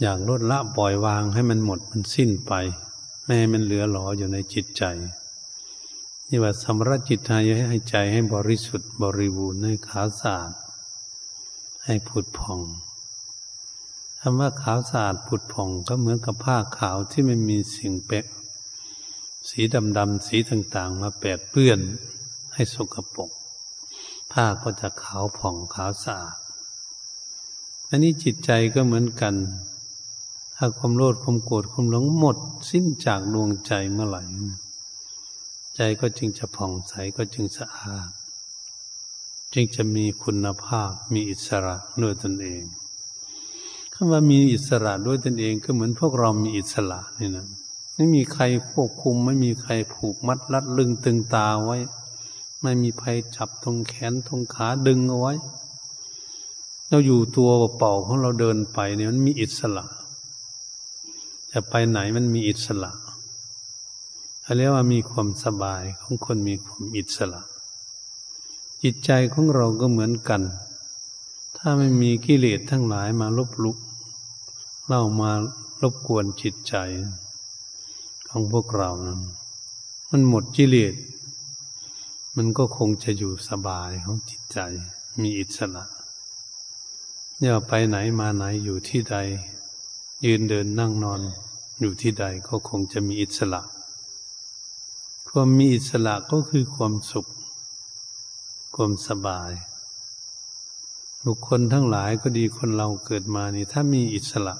[0.00, 2.52] อยากลดละปล่อยวางให้มันหมดมันสิ้นไป
[3.24, 4.84] ไม่ให้มันเหลือหลออยู่ในจิตใจ
[6.32, 7.32] นี่ว่าสำรัจิตใจ
[7.68, 10.52] ให้ใจให้บริสุทธิ์บริบูรณ์ให้ขาวสะอาด
[11.84, 12.60] ให้ผุดผ่อง
[14.20, 18.24] คำว่าขาวสะอาดผุดผ่องก็เหมือนกับผ้าขาวที่ไม่มีสิ่งเปะ
[19.48, 19.60] สี
[19.96, 21.78] ดำๆสีต่างๆ มาแปดเปื้อน
[22.52, 23.30] ให้สกปรก
[24.32, 26.38] ผ้าก็จะขาวผ่องขาวสะอาด
[27.88, 29.34] อันนี้จิตใจก็เหมือนกัน
[30.56, 32.36] ถ้าความโลภความโกรธความหลงหมด
[32.70, 34.22] สิ้นจากดวงใจเมื่อไหร่
[35.76, 38.08] ใจก็จึงจะผ่องใสก็จึงสะอาด
[39.52, 42.62] จึงจะมีคุณภาพมีอิสระด้วยตนเอง
[43.92, 47.46] คำว่ามีอิสระด้วยตนเองก็เหมือนพวกเรามีอิสระนี่นะ
[47.94, 51.78] ไม่มีใครควบคุม ไม่มีใครผูกมัดรัดลึงตึงตาไว้
[52.62, 55.34] ไม่มีใครจับตรงแขนตรงขาดึงเอาไว้
[56.88, 59.84] เราอยู่ตัวเป่าของเราเดินไปเนี่ยมันมีอิสระ
[61.52, 62.90] จะไปไหนมันมีอิสระ
[64.50, 67.42] เขาเรียกว่ามีความสบายของคนมีความอิสระ
[68.82, 70.42] จิตใจของเราก็เหมือนกัน
[71.56, 73.76] ถ้าไม่มีกิเลสทั้งหลายมาลบลุก
[74.86, 75.30] เล่ามา
[75.82, 76.74] รบกวนจิตใจ
[78.28, 79.18] ของพวกเรานะ
[80.10, 80.94] มันหมดกิเลส
[82.36, 84.58] มันก็คงจะอยู่สบายของจิตใจ
[85.20, 85.84] มีอิสระ
[87.38, 89.16] เนี่ยไปไหนมาไหนอยู่ที่ใด
[90.24, 91.20] ยืนเดินนั่งนอน
[91.80, 93.62] อยู่ที่ใดก็คงจะมีอิสระ
[95.34, 97.26] ความมีอิสระก็คือความสุข
[98.74, 99.52] ความสบาย
[101.24, 104.54] บุคคลทั้งหลายก็ดีคนเราเกิดมานี่ ถ้ามีอิสระ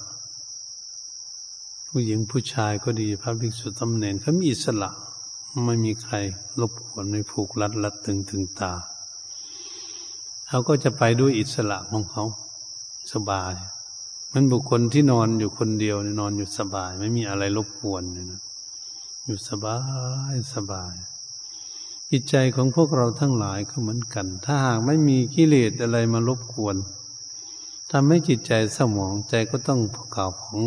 [1.87, 4.89] ผู้หญิงผู้ชายก็ดีพระภิกษุตำเนนเขามีอิสระ
[5.65, 6.15] ไม่มีใคร
[6.59, 8.73] รบกวนไม่ผูกรัดรัดตึงตึงตา
[10.47, 12.23] เขาก็จะไปด้วยอิสระของเขา
[13.13, 13.53] สบาย
[14.33, 18.41] มันบุคคลที่นอนอยู่คนเดียว นอนอยู่สบาย ไม่มีอะไรรบกวนเลยนะ
[19.25, 19.79] อยู่สบา
[20.33, 20.95] ยสบาย
[22.11, 26.75] จิตใจของพวกเราทั้งหลายก็เหมือนกัน ถ้าหากไม่มีกิเลสอะไรมารบกวน
[27.91, 29.81] ทำให้จิตใจสมองใจก็ต้อง
[30.13, 30.61] เก่าของ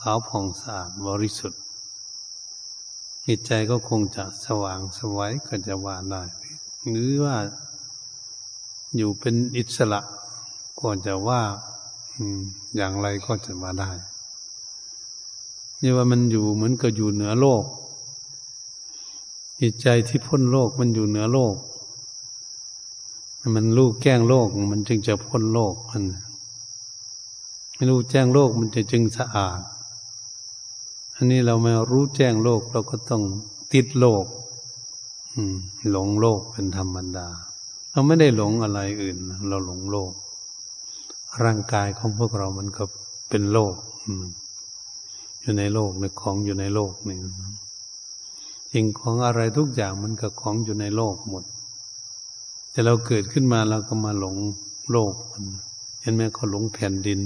[0.00, 1.60] ขาวผ่องสะอาดบริสุทธิ์
[3.26, 6.22] จิตใจก็คงจะสว่างสวัยก็จะว่าได้
[6.88, 7.36] หรือว่า
[8.96, 10.00] อยู่เป็นอิสระ
[10.80, 11.42] ก็จะว่า
[12.16, 12.40] อืม
[12.76, 13.90] อย่างไรก็จะมาได้
[15.82, 17.64] นี่ว่ามันอยู่เหมือนกับอยู่เหนือโลก
[19.64, 21.56] จิตใจที่พ้นโลกมันอยู่เหนือโลก
[23.54, 26.02] มันรู้แก้งโลกมันจึงจะพ้นโลกมัน
[27.74, 29.60] ไม่รู้แจ้งโลกมันจะจึงสะอาด
[31.14, 33.22] อันนี้เราไม่รู้แจ้งโลกเราก็ต้อง
[33.72, 34.24] ติดโลก
[35.34, 35.42] อื
[35.90, 37.26] หลงโลกเป็นธรรมดา
[37.90, 39.16] เราไม่ได้หลงอะไรอื่น
[39.48, 40.12] เราหลงโลก
[41.44, 42.84] ร่างกายของพวกเรามันก็
[43.28, 43.74] เป็นโลก
[45.40, 47.18] อยู่ในโลกในของอยู่ในโลกนี่
[48.72, 51.44] สิ่งของอะไรทุกอย่างมันก็ของอยู่ในโลกหมด
[52.70, 54.36] แต่เราเกิดขึ้นมาเราก็มาหลง
[54.90, 55.44] โลกมัน
[56.00, 57.20] เห็นไหมเขาหลงแผ่นดิน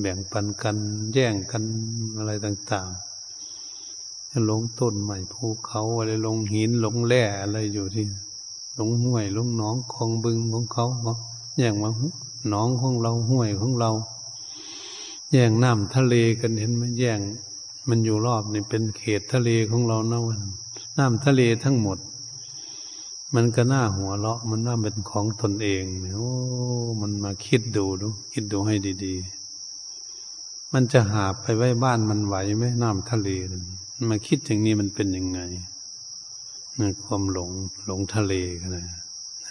[0.00, 0.76] แบ่งปันกัน
[1.12, 1.62] แย่งกัน
[2.16, 8.06] อะไรต่างๆหลงต้นใหม่ภูเขาอะไรหลงหินหลงแร่อะไรอยู่ที่
[8.74, 10.86] หลงห้วยหลงหนองคลองบึงของเขา
[11.58, 11.90] แย่งมา
[12.48, 13.90] หนองของเราห้วยของเรา
[15.32, 17.20] แย่งน้ำทะเลกันเห็นไหมแย่ง
[17.88, 20.40] มันอยู่รอบนี่เป็นเขตทะเลของเรานะวัน
[20.98, 21.98] น้ำทะเลทั้งหมด
[23.34, 25.82] มันก็น่าหัวเราะ มันน่าเป็นของตนเอง
[26.16, 26.30] โอ้
[27.00, 33.28] มันมาคิดดูดู คิดดูให้ดีๆ มันจะหาไปไว้บ้านมันไหวไหมน้ำทะเล
[34.10, 35.40] มาคิดอย่างนี้มันเป็นยังไง
[36.78, 37.50] นความหลง
[37.86, 38.86] หลงทะเลกันนะ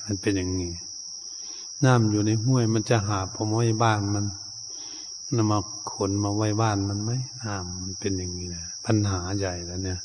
[0.06, 0.74] มันเป็นอย่างนี้
[1.86, 4.26] น้ำอยู่ในห้วย มันจะหาผมไว้บ้านมัน
[5.36, 5.60] นำมา
[5.92, 7.12] ขนมาไว้บ้านมันไหม
[7.44, 10.00] น้ำมันเป็นอย่างนี้นะปัญหาใหญ่แล้วเนี่ย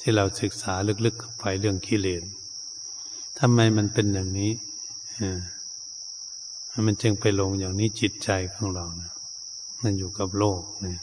[0.00, 2.22] ที่เราศึกษาลึกๆไปเรื่องกิเลส
[3.38, 4.52] ทำไมมันเป็นอย่างนี้
[5.20, 5.40] อ่า
[6.86, 9.10] มันจึงไปลงอย่างนี้จิตใจของเรานะ
[9.82, 11.00] มันอยู่กับโลกเนี่ย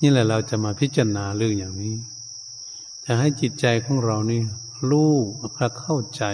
[0.00, 1.94] นี่แหละเราจะมาพิจารณาเรื่องอย่างนี้
[3.04, 4.40] จะให้จิตใจของเรานี่
[4.90, 5.12] รู้
[5.80, 6.24] เข้าใจ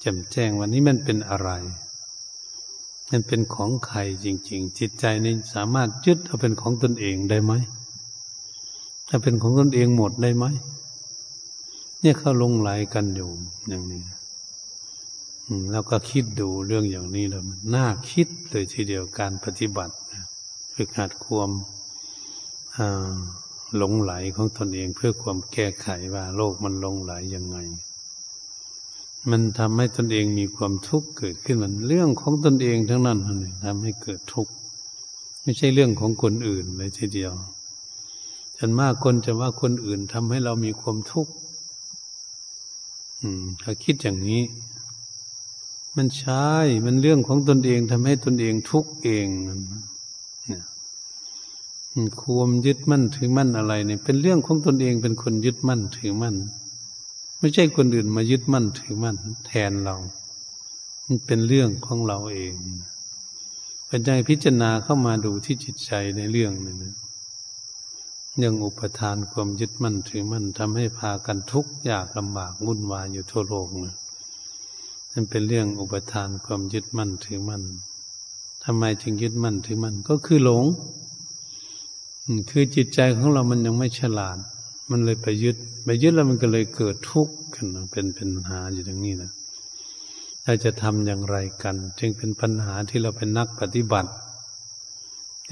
[0.00, 1.50] แจ่มแจ้งวันนี้มันเป็นอะไร
[3.10, 7.52] มันเป็นของใครจริง ๆ จิตใจนี่สามารถยึดเอาเป็นของตนเองได้ไหม
[9.14, 10.44] ถ้าเป็นของตนเองหมดได้ไหม
[12.00, 13.30] เนี่ยเขาลงไหลกันอยู่
[13.68, 14.02] อย่างนี้
[15.72, 19.94] แล้วก็คิดดูเรื่องอย่างนี้แล้วมันน่าคิดเลยทีเดียวการปฏิบัติ
[20.74, 21.50] ฝึกหัดความ
[23.76, 27.56] หลงไหลของตนเองเพื่อความแก้ไขว่าโลกมันลงไหลยังไง
[29.30, 34.52] มันทำให้ตนเองมีความทุกข์เกิดขึ้นมันเรื่องของตนเองทั้งนั้นมันทำให้เกิดทุกข์
[35.42, 37.34] ไม่ใช่เรื่องของคนอื่นเลยทีเดียว
[38.64, 41.32] ฉันมากคนจะว่าคนอื่นทำให้เรามีความทุกข์
[43.20, 44.42] อืมถ้าคิดอย่างนี้
[45.96, 46.50] มันใช่
[46.84, 50.62] มันเรื่องของตนเองทำให้ตนเองทุกข์เองเนี่ย
[52.20, 56.36] ความยึดมั่นถือมั่นอะไรเนี่ย เป็นเรื่องของตนเองเป็นคนยึดมั่นถือมั่น
[57.38, 59.96] ไม่ใช่คนอื่นมายึดมั่นถือมั่น แทนเรา
[61.06, 62.54] มันเป็นเรื่องของเราเอง
[63.86, 66.94] เป็นใจพิจารณาเข้ามาดูที่จิตใจในเรื่องนี้นะ
[68.38, 73.96] เรื่องอุปทานความยึดมั่นถือมั่นทำให้พากันทุกข์ยากลำบากวุ่นวายอยู่ทั่วโลกนะ
[75.12, 77.62] มันเป็นเรื่องอุปทานความยึดมั่นถือมั่น
[78.64, 80.64] ทำไมจึงยึดมั่นถือมั่นก็คือหลง
[82.50, 84.38] คือจิตใจของเรามันยังไม่ฉลาด
[84.90, 89.30] มันเลยไปยึด ไปยึดแล้วมันก็เลยเกิดทุกข์กันเป็นเป็นปัญหาอยู่ตรงนี้นะ
[90.44, 94.10] เราจะทำอย่างไรกัน จึงเป็นปัญหาที่เราเป็นนักปฏิบัติ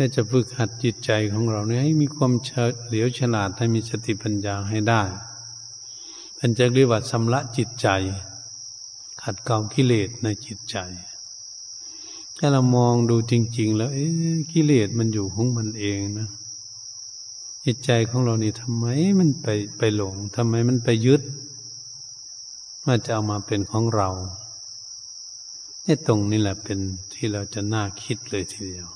[0.02, 2.50] ก็จะฝึกหัดจิตใจของเราเนี่ยให้มีความเฉ
[2.92, 5.02] ลียวฉลาดให้มีสติปัญญาให้ได้
[6.36, 7.88] เป็นจะเรียกว่าชำระจิตใจ
[9.22, 10.76] ขัดเกลากิเลสในจิตใจ
[12.36, 16.28] ถ้าเรามองดูจริง ๆ แล้วเอ๊ะกิเลสมันอยู่ของมันเองนะ
[17.64, 18.86] จิตใจของเรานี่ทำไม
[19.18, 19.46] มันไป
[19.78, 21.22] ไปหลงทำไมมันไปยึด
[22.84, 24.08] ว่าจะเอามาเป็นของเรา
[25.82, 26.78] เนี่ตรงนี้แหละเป็น
[27.14, 28.88] ที่เราจะน่าคิดเลยทีเดียว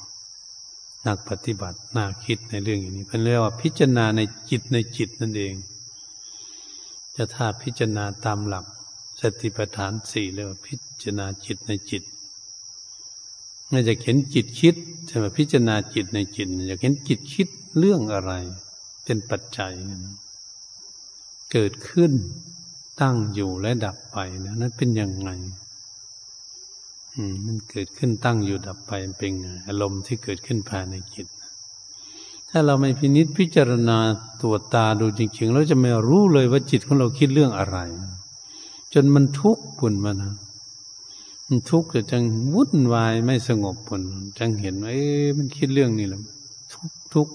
[1.07, 5.55] นักปฏิบัติน่าคิดในเรื่องอย่างนี้เป็นเรียกว่าพิจารณาในจิตในจิตนั่นเอง
[7.17, 8.65] จะถ้าพิจารณาตามหลัก
[9.21, 12.03] สติปัฏฐานสี่เรียกว่าพิจารณาจิตในจิต
[13.69, 14.75] ไม่จะเห็นจิตคิด
[15.07, 17.49] ใช่ไหมพิจารณาจิตในจิตอยากเห็นจิตคิด
[17.79, 18.33] เรื่องอะไร
[19.05, 19.73] เป็นปัจจัย
[21.53, 22.13] เกิดขึ้น
[23.01, 25.31] ตั้งอยู่และดับไปนะนั้นเป็นยังไง
[27.47, 29.33] มันเกิดขึ้นตั้งอยู่ดับไปเป็น
[29.67, 31.27] อารมณ์ที่เกิดขึ้นภายในจิต
[32.51, 33.99] ถ้าเราไม่พินิษพิจารณา
[34.43, 37.79] ตัวตาดูจริงๆเราจะไม่รู้เลยว่าจิตของเราคิดเรื่องอะไร
[38.93, 40.33] จนมันทุกข์ปุ่นมานะ
[41.49, 44.03] มันทุกข์จะจังวุ่นวายไม่สงบปุ่น
[44.39, 46.21] จังเห็นว่าเอ๊ะมันคิดเรื่องนี้แหละ
[46.73, 47.29] ทุกทุก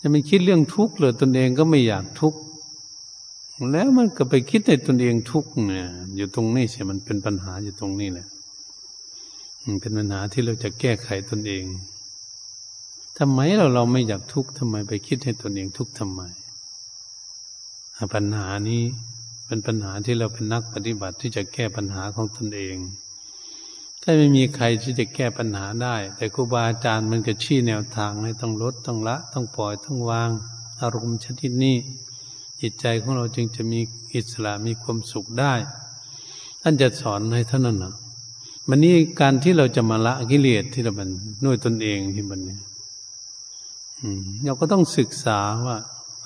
[0.00, 2.38] จะไม่คิดเรื่องทุกข์เลยตนเองก็ไม่อยากทุกข์
[3.68, 5.86] แล้วมันก็ไปคิดในตนเองทุกข์เนี่ย
[6.16, 8.26] อยู่ตรงนี้เสียมันเป็นปัญหาอยู่ตรงนี้แหละ
[9.80, 11.64] เป็นปัญหาที่เราจะแก้ไขตนเอง
[13.18, 16.20] ทำไมเราเราไม่อยากทุกข์ทำไมไปคิดให้ตนเองทุกข์ทำไม
[18.14, 18.82] ปัญหานี้
[19.46, 22.76] เป็นปัญหาที่เราเป็นนักปฏิบัติที่จะแก้ปัญหาของตนเอง
[24.02, 30.30] ถ้าไม่มีใครที่จะแก้ปัญหาได้ แต่ครูบาอาจารย์มันก็ชี้แนวทางให้ต้องลดต้องละ ต้องปล่อยต้องวาง
[30.80, 31.76] อารมณ์ชนิดนี้
[32.62, 33.80] จิตใจของเราจึงจะมี
[34.14, 35.54] อิสระมีความสุขได้
[36.62, 37.94] ท่านจะสอนให้ท่านนั้นนะ
[38.68, 41.10] มันนี่การที่เราจะมาละกิเลสที่เราเป็น
[41.44, 42.60] ด้วยตนเองที่มันเนี่ย
[44.44, 45.76] เราก็ต้องศึกษาว่า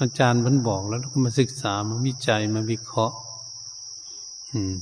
[0.00, 3.16] อาจารย์มันบอกแล้วก็มาศึกษามาวิจัยมาวิเคราะห์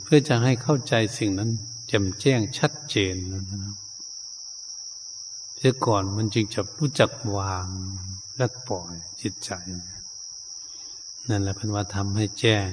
[0.03, 1.51] เพื่อจะให้เข้าใจสิ่งนั้น
[1.89, 3.77] แจ่มแจ้งชัดเจนนะครับ
[5.57, 7.67] เสียก่อนมันจึงจะรู้จักวาง
[8.37, 8.93] และปล่อย
[9.23, 9.51] จิตใจ
[11.29, 12.67] นั่นแหละเป็นว่าทำให้แจ้ง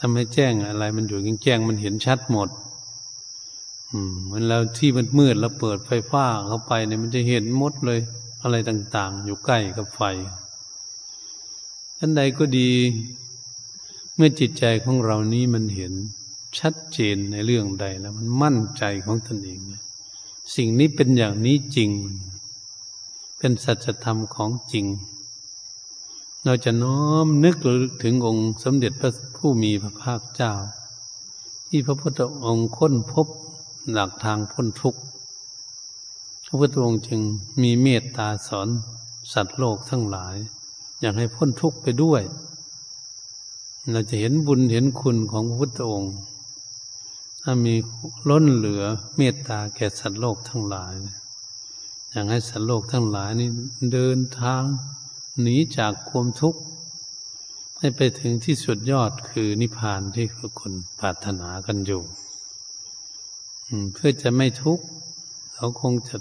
[0.00, 2.48] ทำให้แจ้งอะไร มันอยู่แจ้งมันเห็นชัดหมด
[3.92, 8.00] อืมมันเราที่มันมืดเราเปิดไฟฟ้าเข้าไปเนี่ยมันจะเห็นหมดเลย
[8.42, 10.00] อะไรต่าง ๆ อยู่ใกล้กับไฟ
[11.98, 12.70] อันใดก็ดี
[14.14, 15.92] เมื่อจิตใจของเรานี้มันเห็น
[16.58, 19.60] ชัดเจนในเรื่องใดแล้ว มันมั่นใจของตนเอง
[20.56, 21.90] สิ่งนี้เป็นอย่างนี้จริง
[23.38, 24.86] เป็นสัจธรรมของจริง
[26.44, 30.52] เราจะน้อมนึกระลึกถึงองค์สมเด็จพระผู้มีพระภาคเจ้า
[31.68, 33.26] ที่พระพุทธองค์ค้นพบ
[33.92, 35.00] หลักทางพ้นทุกข์
[36.46, 37.20] พระพุทธองค์จึง
[37.62, 38.68] มีเมตตาสอน
[39.32, 40.36] สัตว์โลกทั้งหลาย
[41.00, 42.22] อยากให้พ้นทุกข์ไปด้วย
[43.90, 46.14] เราจะเห็นบุญเห็นคุณของพระพุทธองค์
[47.42, 47.74] ถ้ามี
[48.28, 48.84] ล้นเหลือ
[49.16, 50.94] เมตตาแก่สัตว์โลกทั้งหลาย
[52.10, 53.48] อยางให้สัตว์โลกทั้งหลายนี่
[53.92, 54.62] เดินทาง
[55.40, 56.60] หนีจากความทุกข์
[57.78, 62.02] ให้ไปถึงที่สุดยอดคือนิพพานที่ทุกคนปรารถนากันอยู่
[63.92, 64.84] เพื่อจะไม่ทุกข์
[65.54, 66.16] เขาคงจะ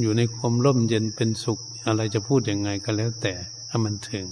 [0.00, 3.34] อยู่ในความร่มเย็นเป็นสุข อะไรจะพูดยังไงก็แล้วแต่
[3.68, 4.26] ถ้ามันถึง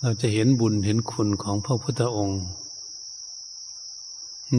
[0.00, 2.42] เราจะเห็นบุญเห็นคุณของพระพุทธองค์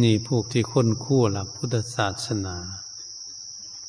[0.02, 2.56] นี่พวกที่ค้นคู่หลักพุทธศาสนา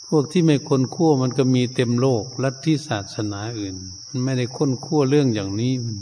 [0.08, 3.76] พวกที่ไม่คนคู่มันก็มีเต็มโลกลัทธิศาสนาอื่น
[4.08, 5.96] มันไม่ได้ค้นคู่เรื่องอย่างนี้มัน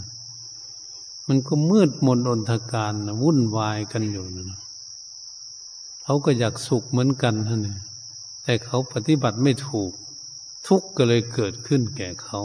[1.29, 4.61] มันก็มืดมนอนทการวุ่นวายกันอยู่นะ
[6.03, 7.77] เขาก็อยากสุขเหมือนกันท่านนี่
[8.43, 9.93] แต่เขาปฏิบัติไม่ถูก
[10.67, 12.41] ทุกข์ก็เลยเกิดขึ้นแก่เขา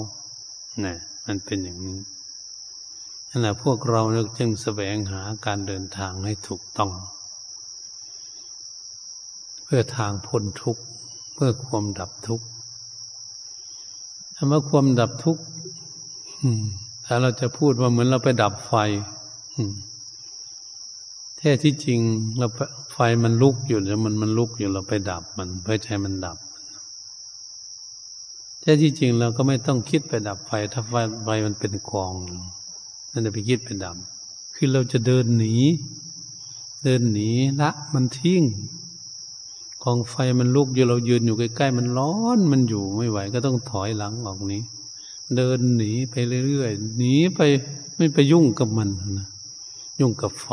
[0.84, 0.96] นี่
[1.26, 2.00] มันเป็นอย่างนี้
[3.30, 4.02] นั่นแหละพวกเรา
[4.38, 6.92] จึงแสวงหาการเดินทางให้ถูกต้อง
[9.64, 10.84] เพื่อทางพ้นทุกข์
[11.34, 12.46] เพื่อความดับทุกข์
[14.36, 15.44] คำว่าความดับทุกข์
[17.06, 18.74] ถ้าเราจะพูดว่าเหมือนเราไปดับไฟ
[21.38, 22.00] แท้ที่จริง
[22.38, 22.48] เรา
[22.94, 26.38] ไฟมันลุกอยู่แล้วมันมันลุกอยู่เราไปดับมันเพื่อใช้มันดับ
[28.62, 32.14] แท้ที่จริงเราก็ไม่ต้องคิดไปดับไฟ ถ้าไฟไฟมันเป็นกอง
[33.12, 33.96] นั่นจะไปคิดไปดับ
[34.56, 35.56] คือเราจะเดินหนี
[36.84, 37.30] เดินหนี
[37.62, 38.42] ละมันทิ้ง
[39.84, 44.62] กองไฟมันลุกอยู่เรายืนอยู่ใกล้ๆมันร้อนมันอยู่ไม่ไหว ก็ต้องถอยหลังออกนี้
[45.36, 46.16] เดินหนีไป
[46.48, 47.40] เรื่อยๆหนีไป
[47.98, 49.28] ไม่ไปยุ่งกับมันนะ
[50.00, 50.50] ยุ่งกับไฟ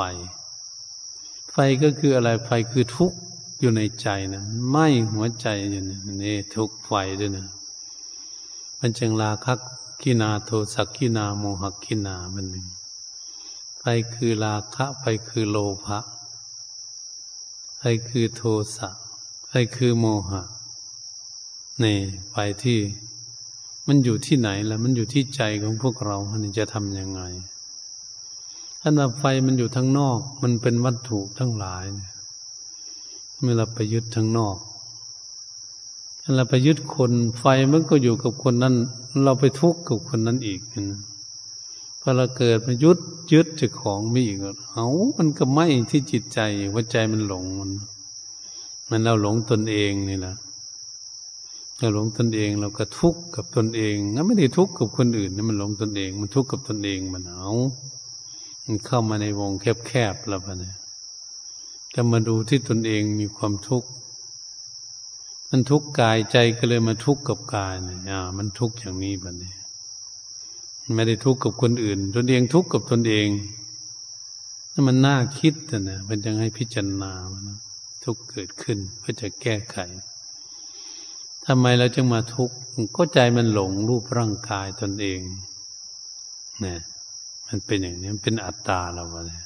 [1.53, 3.19] ไฟก็คืออะไรไฟคือทุกข์
[3.61, 4.77] อยู่ในใจนะไหม
[5.13, 7.47] หัวใจอยู่นี่นี่ทุกข์ไฟด้วยนะ
[8.79, 9.59] มันจึงลาคัก
[10.03, 12.67] กินาโทสักกินาโมหกินามันหนึ่ง
[13.79, 15.99] ไฟคือราคะไฟคือโลภะ
[17.77, 18.43] ไฟคือโท
[18.77, 18.89] สะ
[19.51, 20.43] อะไรคือโมหะ
[21.83, 21.99] นี่
[22.33, 22.79] ไปที่
[23.87, 27.21] มันอยู่ที่ไหนล่ะ มันอยู่ที่ใจของพวกเราอันี่จะทำยังไง
[28.81, 32.11] ถ้าไฟมันอยู่ทั้งนอก มันเป็นวัตถุทั้งหลายเนี่ย
[33.41, 34.57] เมื่อเราไปยึดทั้งนอก
[36.23, 38.75] ถ้าเราไปยึดคนไฟมันก็อยู่กับคนนั้น
[39.25, 41.01] เราไปทุกข์กับคนนั้นอีกนะ
[42.01, 42.99] พอเราเกิดมายึด
[43.33, 44.39] ยึดจากของไม่อีก
[44.73, 44.87] เอา
[45.19, 46.41] มันก็ไม่ที่จิตใจ
[46.75, 47.71] ว่าใจมันหลงมัน
[48.89, 50.35] มันเราหลงตนเองนี่แหละ
[51.79, 57.51] เราหลงตนเองเราก็ทุกข์กับตนเองแล้วไม่ได้ทุกข์กับคนอื่นนี่มันหลงตนเอง มันทุกข์กับตนเองมันเอา
[58.65, 60.75] มันเข้ามาในวงแคบๆแล้วปะเนี่ย
[61.95, 63.89] จะมาดูที่ตนเองมีความทุกข์
[65.51, 69.55] มันทุกข์กายใจก็เลยมาทุกข์กับกายเนี่ยอ่า มันทุกข์อย่างนี้ปะเนี่ย
[70.95, 73.29] ไม่ได้ทุกข์กับคนอื่น ตนเองทุกข์กับตนเอง
[74.73, 77.13] นั่นมันน่าคิดนะมันยังให้พิจารณา
[77.49, 77.59] นะ
[78.09, 79.79] ทุกข์เกิดขึ้นเพื่อจะแก้ไข
[81.47, 82.57] ทำไมเราจึงมาทุกข์
[82.97, 85.21] ก็ใจมันหลงรูปร่างกายตนเอง
[86.65, 86.77] นี่
[87.49, 89.43] มันเป็นอย่างนี้มันเป็นอัตตาเราเลย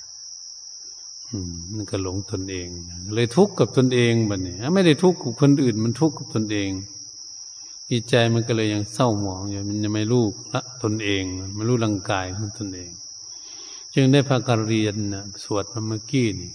[1.30, 2.66] อืมนั่นก็หลงตนเอง
[3.14, 6.70] เลยทุกข์กับตนเองบัดนี้ไม่ได้ทุกข์กับคนอื่น มันทุกข์กับตนเอง
[7.90, 11.22] จิตใจมันก็เลยยังเศร้าหมองอยู่มันยังไม่รู้ละตนเอง
[11.56, 12.90] ไม่รู้ร่างกายของตนเอง
[13.94, 16.52] จึงได้พากันเรียนนะสวดมาเมื่อกี้นี่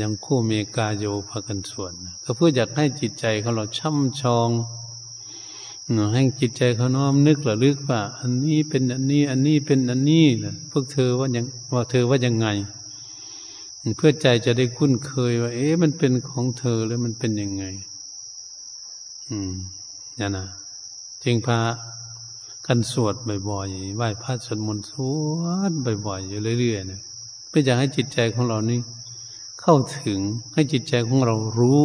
[0.00, 1.92] ยังคู่เมกาโยพากันส่วน
[2.24, 4.50] ก็เพื่ออยากให้จิตใจของเราช่ำชอง
[6.14, 12.46] ให้จิตใจเขาน้อมนึกระลึกว่า อันนี้เป็นอันนี้ อันนี้เป็นอันนี้นะพวกเธอว่ายังว่าเธอว่ายังไง
[13.96, 17.64] เพื่อใจจะได้คุ้นเคยว่า เอ๊ะมันเป็นของเธอแล้วมันเป็นยังไง
[19.30, 19.52] อืม
[20.18, 20.46] นี่นะ
[21.24, 21.58] จึงพา
[22.66, 23.14] กันสวด
[23.48, 24.92] บ่อยๆไหว้พระสวดมนต์ส
[25.40, 25.72] วด
[26.06, 27.00] บ่อยๆอยู่เรื่อยๆนะ
[27.48, 28.78] เพื่ออยากให้จิตใจของเรานี้
[29.66, 30.20] เข้าถึง
[30.54, 31.84] ให้จิตใจของเรารู้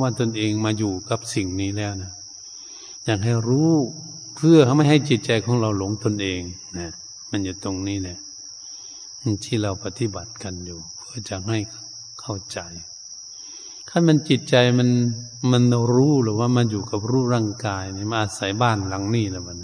[0.00, 2.12] ว่าตนเองมาอยู่กับสิ่งนี้แล้วนะ
[3.04, 3.70] อยากให้รู้
[4.36, 6.40] เพื่อไม่ให้จิตใจของเราหลงตนเอง
[6.78, 6.90] นะ
[7.30, 8.18] มันอยู่ตรงนี้แหละ
[9.44, 11.58] ที่เราปฏิบัติกันอยู่ เพื่อจะให้
[12.20, 12.58] เข้าใจ
[13.88, 14.88] ถ้ามันจิตใจมัน
[15.52, 15.62] มัน
[15.92, 19.58] รู้หรือว่ามันอยู่กับรูปร่างกายนี่มาอาศัยบ้านหลังนี้แล้วมัน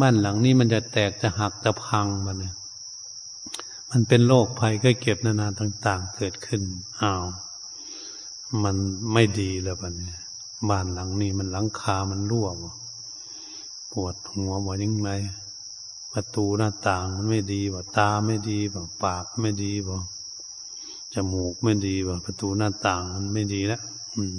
[0.00, 2.54] บ้านหลังนี้มันจะแตกจะหักจะพังมันเนี่ย
[3.96, 6.62] มันเป็นโรคภัยก็เก็บนานาต่าง ๆ เกิดขึ้น
[7.02, 7.24] อ้าว
[8.64, 8.76] มัน
[9.12, 10.20] ไม่ดีแล้วมันนี่ย
[10.70, 12.48] บ้านหลังนี้มันหลังคา มันรั่ว
[13.92, 15.10] ปวดหัวว่ายังไง
[16.12, 19.98] ประตูหน้าต่างมันไม่ดีว่าตาไม่ดีว่าปากไม่ดีว่า
[21.14, 23.82] จมูกไม่ดีว่าประตูหน้าต่างมันไม่ดีแล้ว
[24.16, 24.38] อืม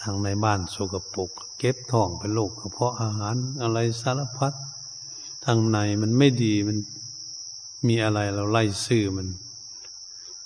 [0.00, 4.52] ทางในบ้านโสกปรกเก็บท้องเป็นโรคกระเพาะอาหารอะไรสารพัด
[5.44, 6.78] ทางในมันไม่ดีมัน
[7.86, 9.28] มีอะไรเราไล่ซื่อมัน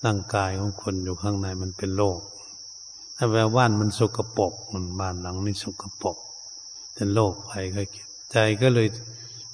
[0.05, 2.21] ร่างกายของคนอยู่ข้างในมันเป็นโรค
[3.17, 6.17] ถ้าแววบ้านมันสกปรกมันบ้านหลังนี้สกปรก
[6.95, 8.89] เป็นโรคภัยก็เก็บใจก็เลย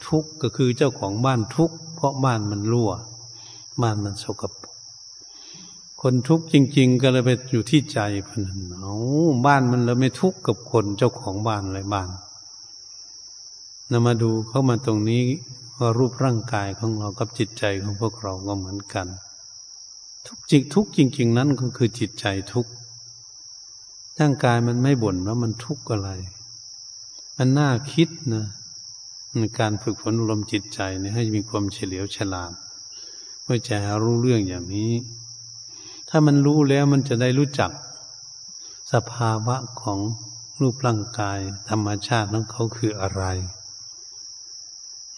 [0.06, 2.90] ทุกข์ก็คือเจ้าของบ้านทุกข์เพราะบ้านมันรั่ว
[3.82, 4.74] บ้านมันสกปรก
[6.00, 8.94] คนทุกข์จริง ๆ ก็เลยไปอยู่ที่ใจพนันเอา
[9.46, 12.08] บ้านมันเลยไม่ทุกข์กับคนเจ้าของบ้านอะไรบ้าน
[13.90, 15.22] นำมาดูเข้ามาตรงนี้
[15.80, 19.06] ว่ารูปร่างกายของเรากับจิตใจของพวกเราก็เหมือนกัน
[20.26, 22.66] ทุกจริงทุกจริง ๆ นั้นก็คือจิตใจทุก
[24.20, 26.10] ร่างกายมันไม่บ่นว่ามันทุกข์อะไร
[27.36, 28.46] มันน่าคิดนะ
[29.36, 32.52] ในการฝึกฝนอารมจิตใจเนี่ยให้มีความเฉลียวฉลาด
[33.42, 34.92] เพื่อจะรู้เรื่องอย่างนี้
[36.08, 37.70] ถ้ามันรู้แล้วมันจะได้รู้จัก
[38.92, 39.98] สภาวะของ
[40.60, 41.38] รูปร่างกาย
[41.70, 43.22] ธรรมชาติของเขาคืออะไร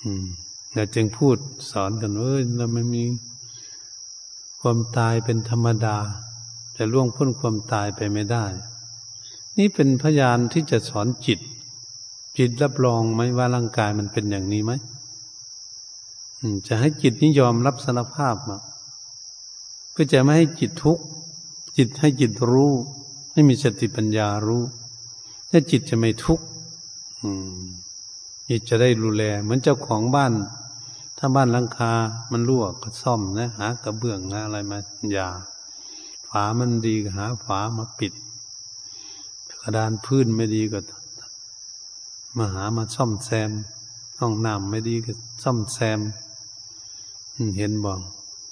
[0.02, 0.26] อืม
[0.75, 1.37] เราจึงพูด
[1.70, 3.05] สอนกันว่าเราไม่มี
[4.61, 5.97] ความตายเป็นธรรมดา
[6.77, 8.47] จะล่วงพ้นความตายไปไม่ได้
[9.59, 11.39] นี่เป็นพยานที่จะสอนจิต
[12.39, 14.73] จิตรับรองไหมว่าร่างกายมันเป็นอย่างนี้ไหม
[16.66, 18.59] จะให้จิตนี้ยอมรับสารภาพมา
[19.91, 21.05] เพื่อจะไม่ให้จิตทุกข์
[21.77, 22.73] จิตให้จิตรู้
[23.33, 24.62] ให้มีสติปัญญารู้
[25.51, 26.45] ถ้าจิตจะไม่ทุกข์
[28.49, 30.33] จิตจะได้รูแล เหมือนเจ้าของบ้าน
[31.18, 31.92] ถ้าบ้านหลังคา
[32.32, 34.78] มันรั่วก็ซ่อมนะหากระเบื้องนะอะไรมา
[35.12, 35.28] อย่า
[36.28, 38.12] ฝามันดีก็หาฝามาปิด
[39.60, 40.78] กระดานพื้นไม่ดีก็
[42.36, 43.50] มาหามาซ่อมแซม
[44.18, 46.00] ห้องน้ำไม่ดีก็ซ่อมแซม
[47.58, 48.00] เห็นบอก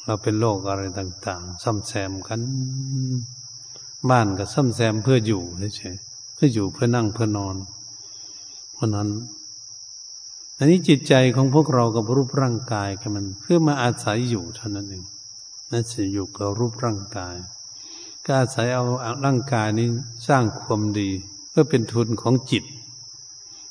[0.04, 2.40] เราเป็นโรคอะไรต่าง ๆ ซ่อมแซมกัน
[4.10, 5.42] บ้านก็ซ่อมแซมเพื่ออยู่
[5.76, 5.96] เฉย
[6.34, 7.56] เพื่ออยู่เพื่อนั่งเพื่อนอน
[8.74, 9.08] เพราะนั้น
[10.62, 15.04] อันนี้จิตใจของพวกเรากับรูปร่างกายกันมันเพื่อมาอาศัยอยู่เท่านั้นเอง
[15.70, 17.36] นั่นจะอยู่กับรูปร่างกาย
[18.24, 18.84] ก็อาศัยเอา
[19.24, 19.88] ร่างกายนี้
[20.28, 21.10] สร้างความดี
[21.50, 22.64] เพื่อเป็นทุนของจิต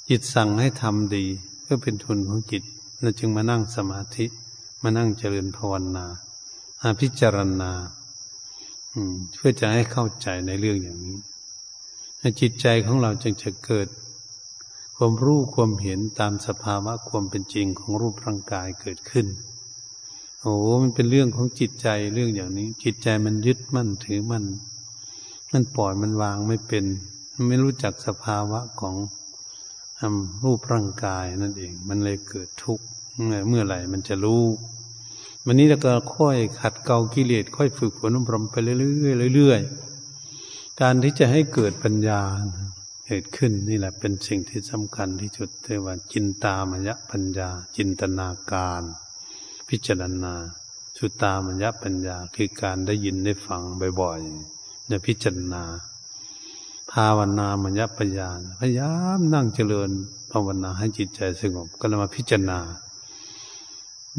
[0.09, 1.25] จิตสั่งให้ทำดี
[1.63, 2.63] เพื่อเป็นทุนของจิต
[3.01, 4.25] เราจึงมานั่งสมาธิ
[4.83, 6.05] มานั่งเจริญภาวนา
[6.81, 7.71] อาพิจารณา
[9.35, 11.17] เพื่อจะให้เข้าใจในเรื่องอย่างนี้
[12.39, 13.87] จิตใจของเราจึงจะเกิด
[15.01, 19.27] ความรู้ความเห็นตามสภาวะความเป็นจริงของรูปร่างกายเกิดขึ้น
[20.41, 24.45] โอ้มันเป็นเรื่องของจิตใจเรื่องอย่างนี้ จิตใจมันยึดมั่นถือมั่น
[25.51, 26.85] มันปล่อยมันวางไม่เป็น
[27.47, 28.95] ไม่รู้จักสภาวะของ
[30.43, 32.85] รูปร่างกายนั่นเอง มันเลยเกิดทุกข์
[33.47, 34.43] เมื่อไหร่มันจะรู้
[35.45, 38.73] วันนี้เราก็ค่อยขัดเกลากิเลสค่อยฝึกฝนอบรมไปเรื่
[39.27, 42.21] อยๆเรื่อยๆการที่จะให้เกิดปัญญา
[43.11, 48.83] เกิดขึ้นนี่แหละเป็นสิ่งที่สำคัญที่สุดเทว่า จินตามยปัญญา จินตนาการ
[49.69, 50.33] พิจารณา
[50.97, 53.61] สุตามยะปัญญาคือการได้ยินได้ฟัง
[54.01, 55.63] บ่อยๆในพิจารณา
[56.91, 58.29] ภาวนามยะปัญญา
[58.59, 59.89] พยายามนั่งเจริญ
[60.31, 62.59] ภาวนาให้จิตใจสงบก็เลยมาพิจารณา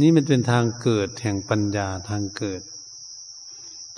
[0.01, 2.63] นี่มันเป็นทางเกิดแห่งปัญญาทางเกิด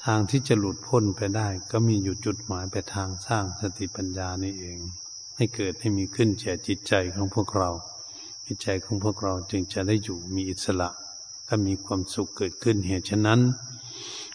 [0.05, 4.79] ทางที่จะหลุดพ้นไปได้ ก็มีอยู่จุดหมายไปทางสร้างสติปัญญานี่เอง
[5.37, 7.71] ให้เกิดให้มีขึ้นแก่จิตใจของพวกเรา
[8.47, 10.89] จิตใจของพวกเราจึงจะได้อยู่มีอิสระ
[11.49, 13.41] ก็มีความสุขเกิดขึ้นเหตุฉะนั้น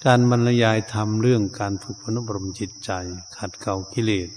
[0.06, 2.92] การบรรยายธรรมเรื่องการฝึกพนุบรมจิตใจ
[3.38, 4.30] ขัดเกลากิเลส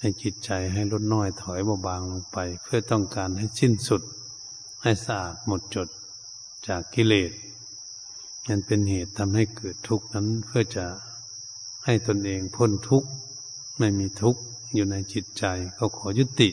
[0.00, 4.02] ให้จิตใจให้ลดน้อยถอยเบาบางลงไป เพื่อต้องการให้สิ้นสุด
[4.82, 5.88] ให้สะอาดหมดจด
[6.68, 7.30] จากกิเลส
[8.48, 10.86] นันเป็นเหตุทำให้เกิดทุกข์นั้นเพื่อจะ
[11.84, 13.08] ให้ตนเองพ้นทุกข์
[13.78, 14.40] ไม่มีทุกข์
[14.74, 16.48] อยู่ในจิตใจเขาขอยุติ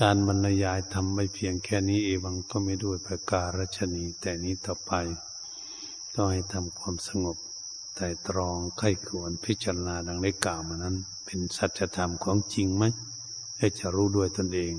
[0.00, 4.92] การบรรยายทำไม่เพียงแค่นี้เอวังก็ไม่ด้วยประการชนีแต่นี้ต่อไป
[6.14, 7.36] ก็ให้ทำความสงบ
[7.96, 12.84] แต่ตรองไข้ควรพิจารณาดังได้กล่าวมานั้น เป็นสัจธรรมของจริงไหม
[13.58, 14.74] ให้จะรู้ด้วยตนเอง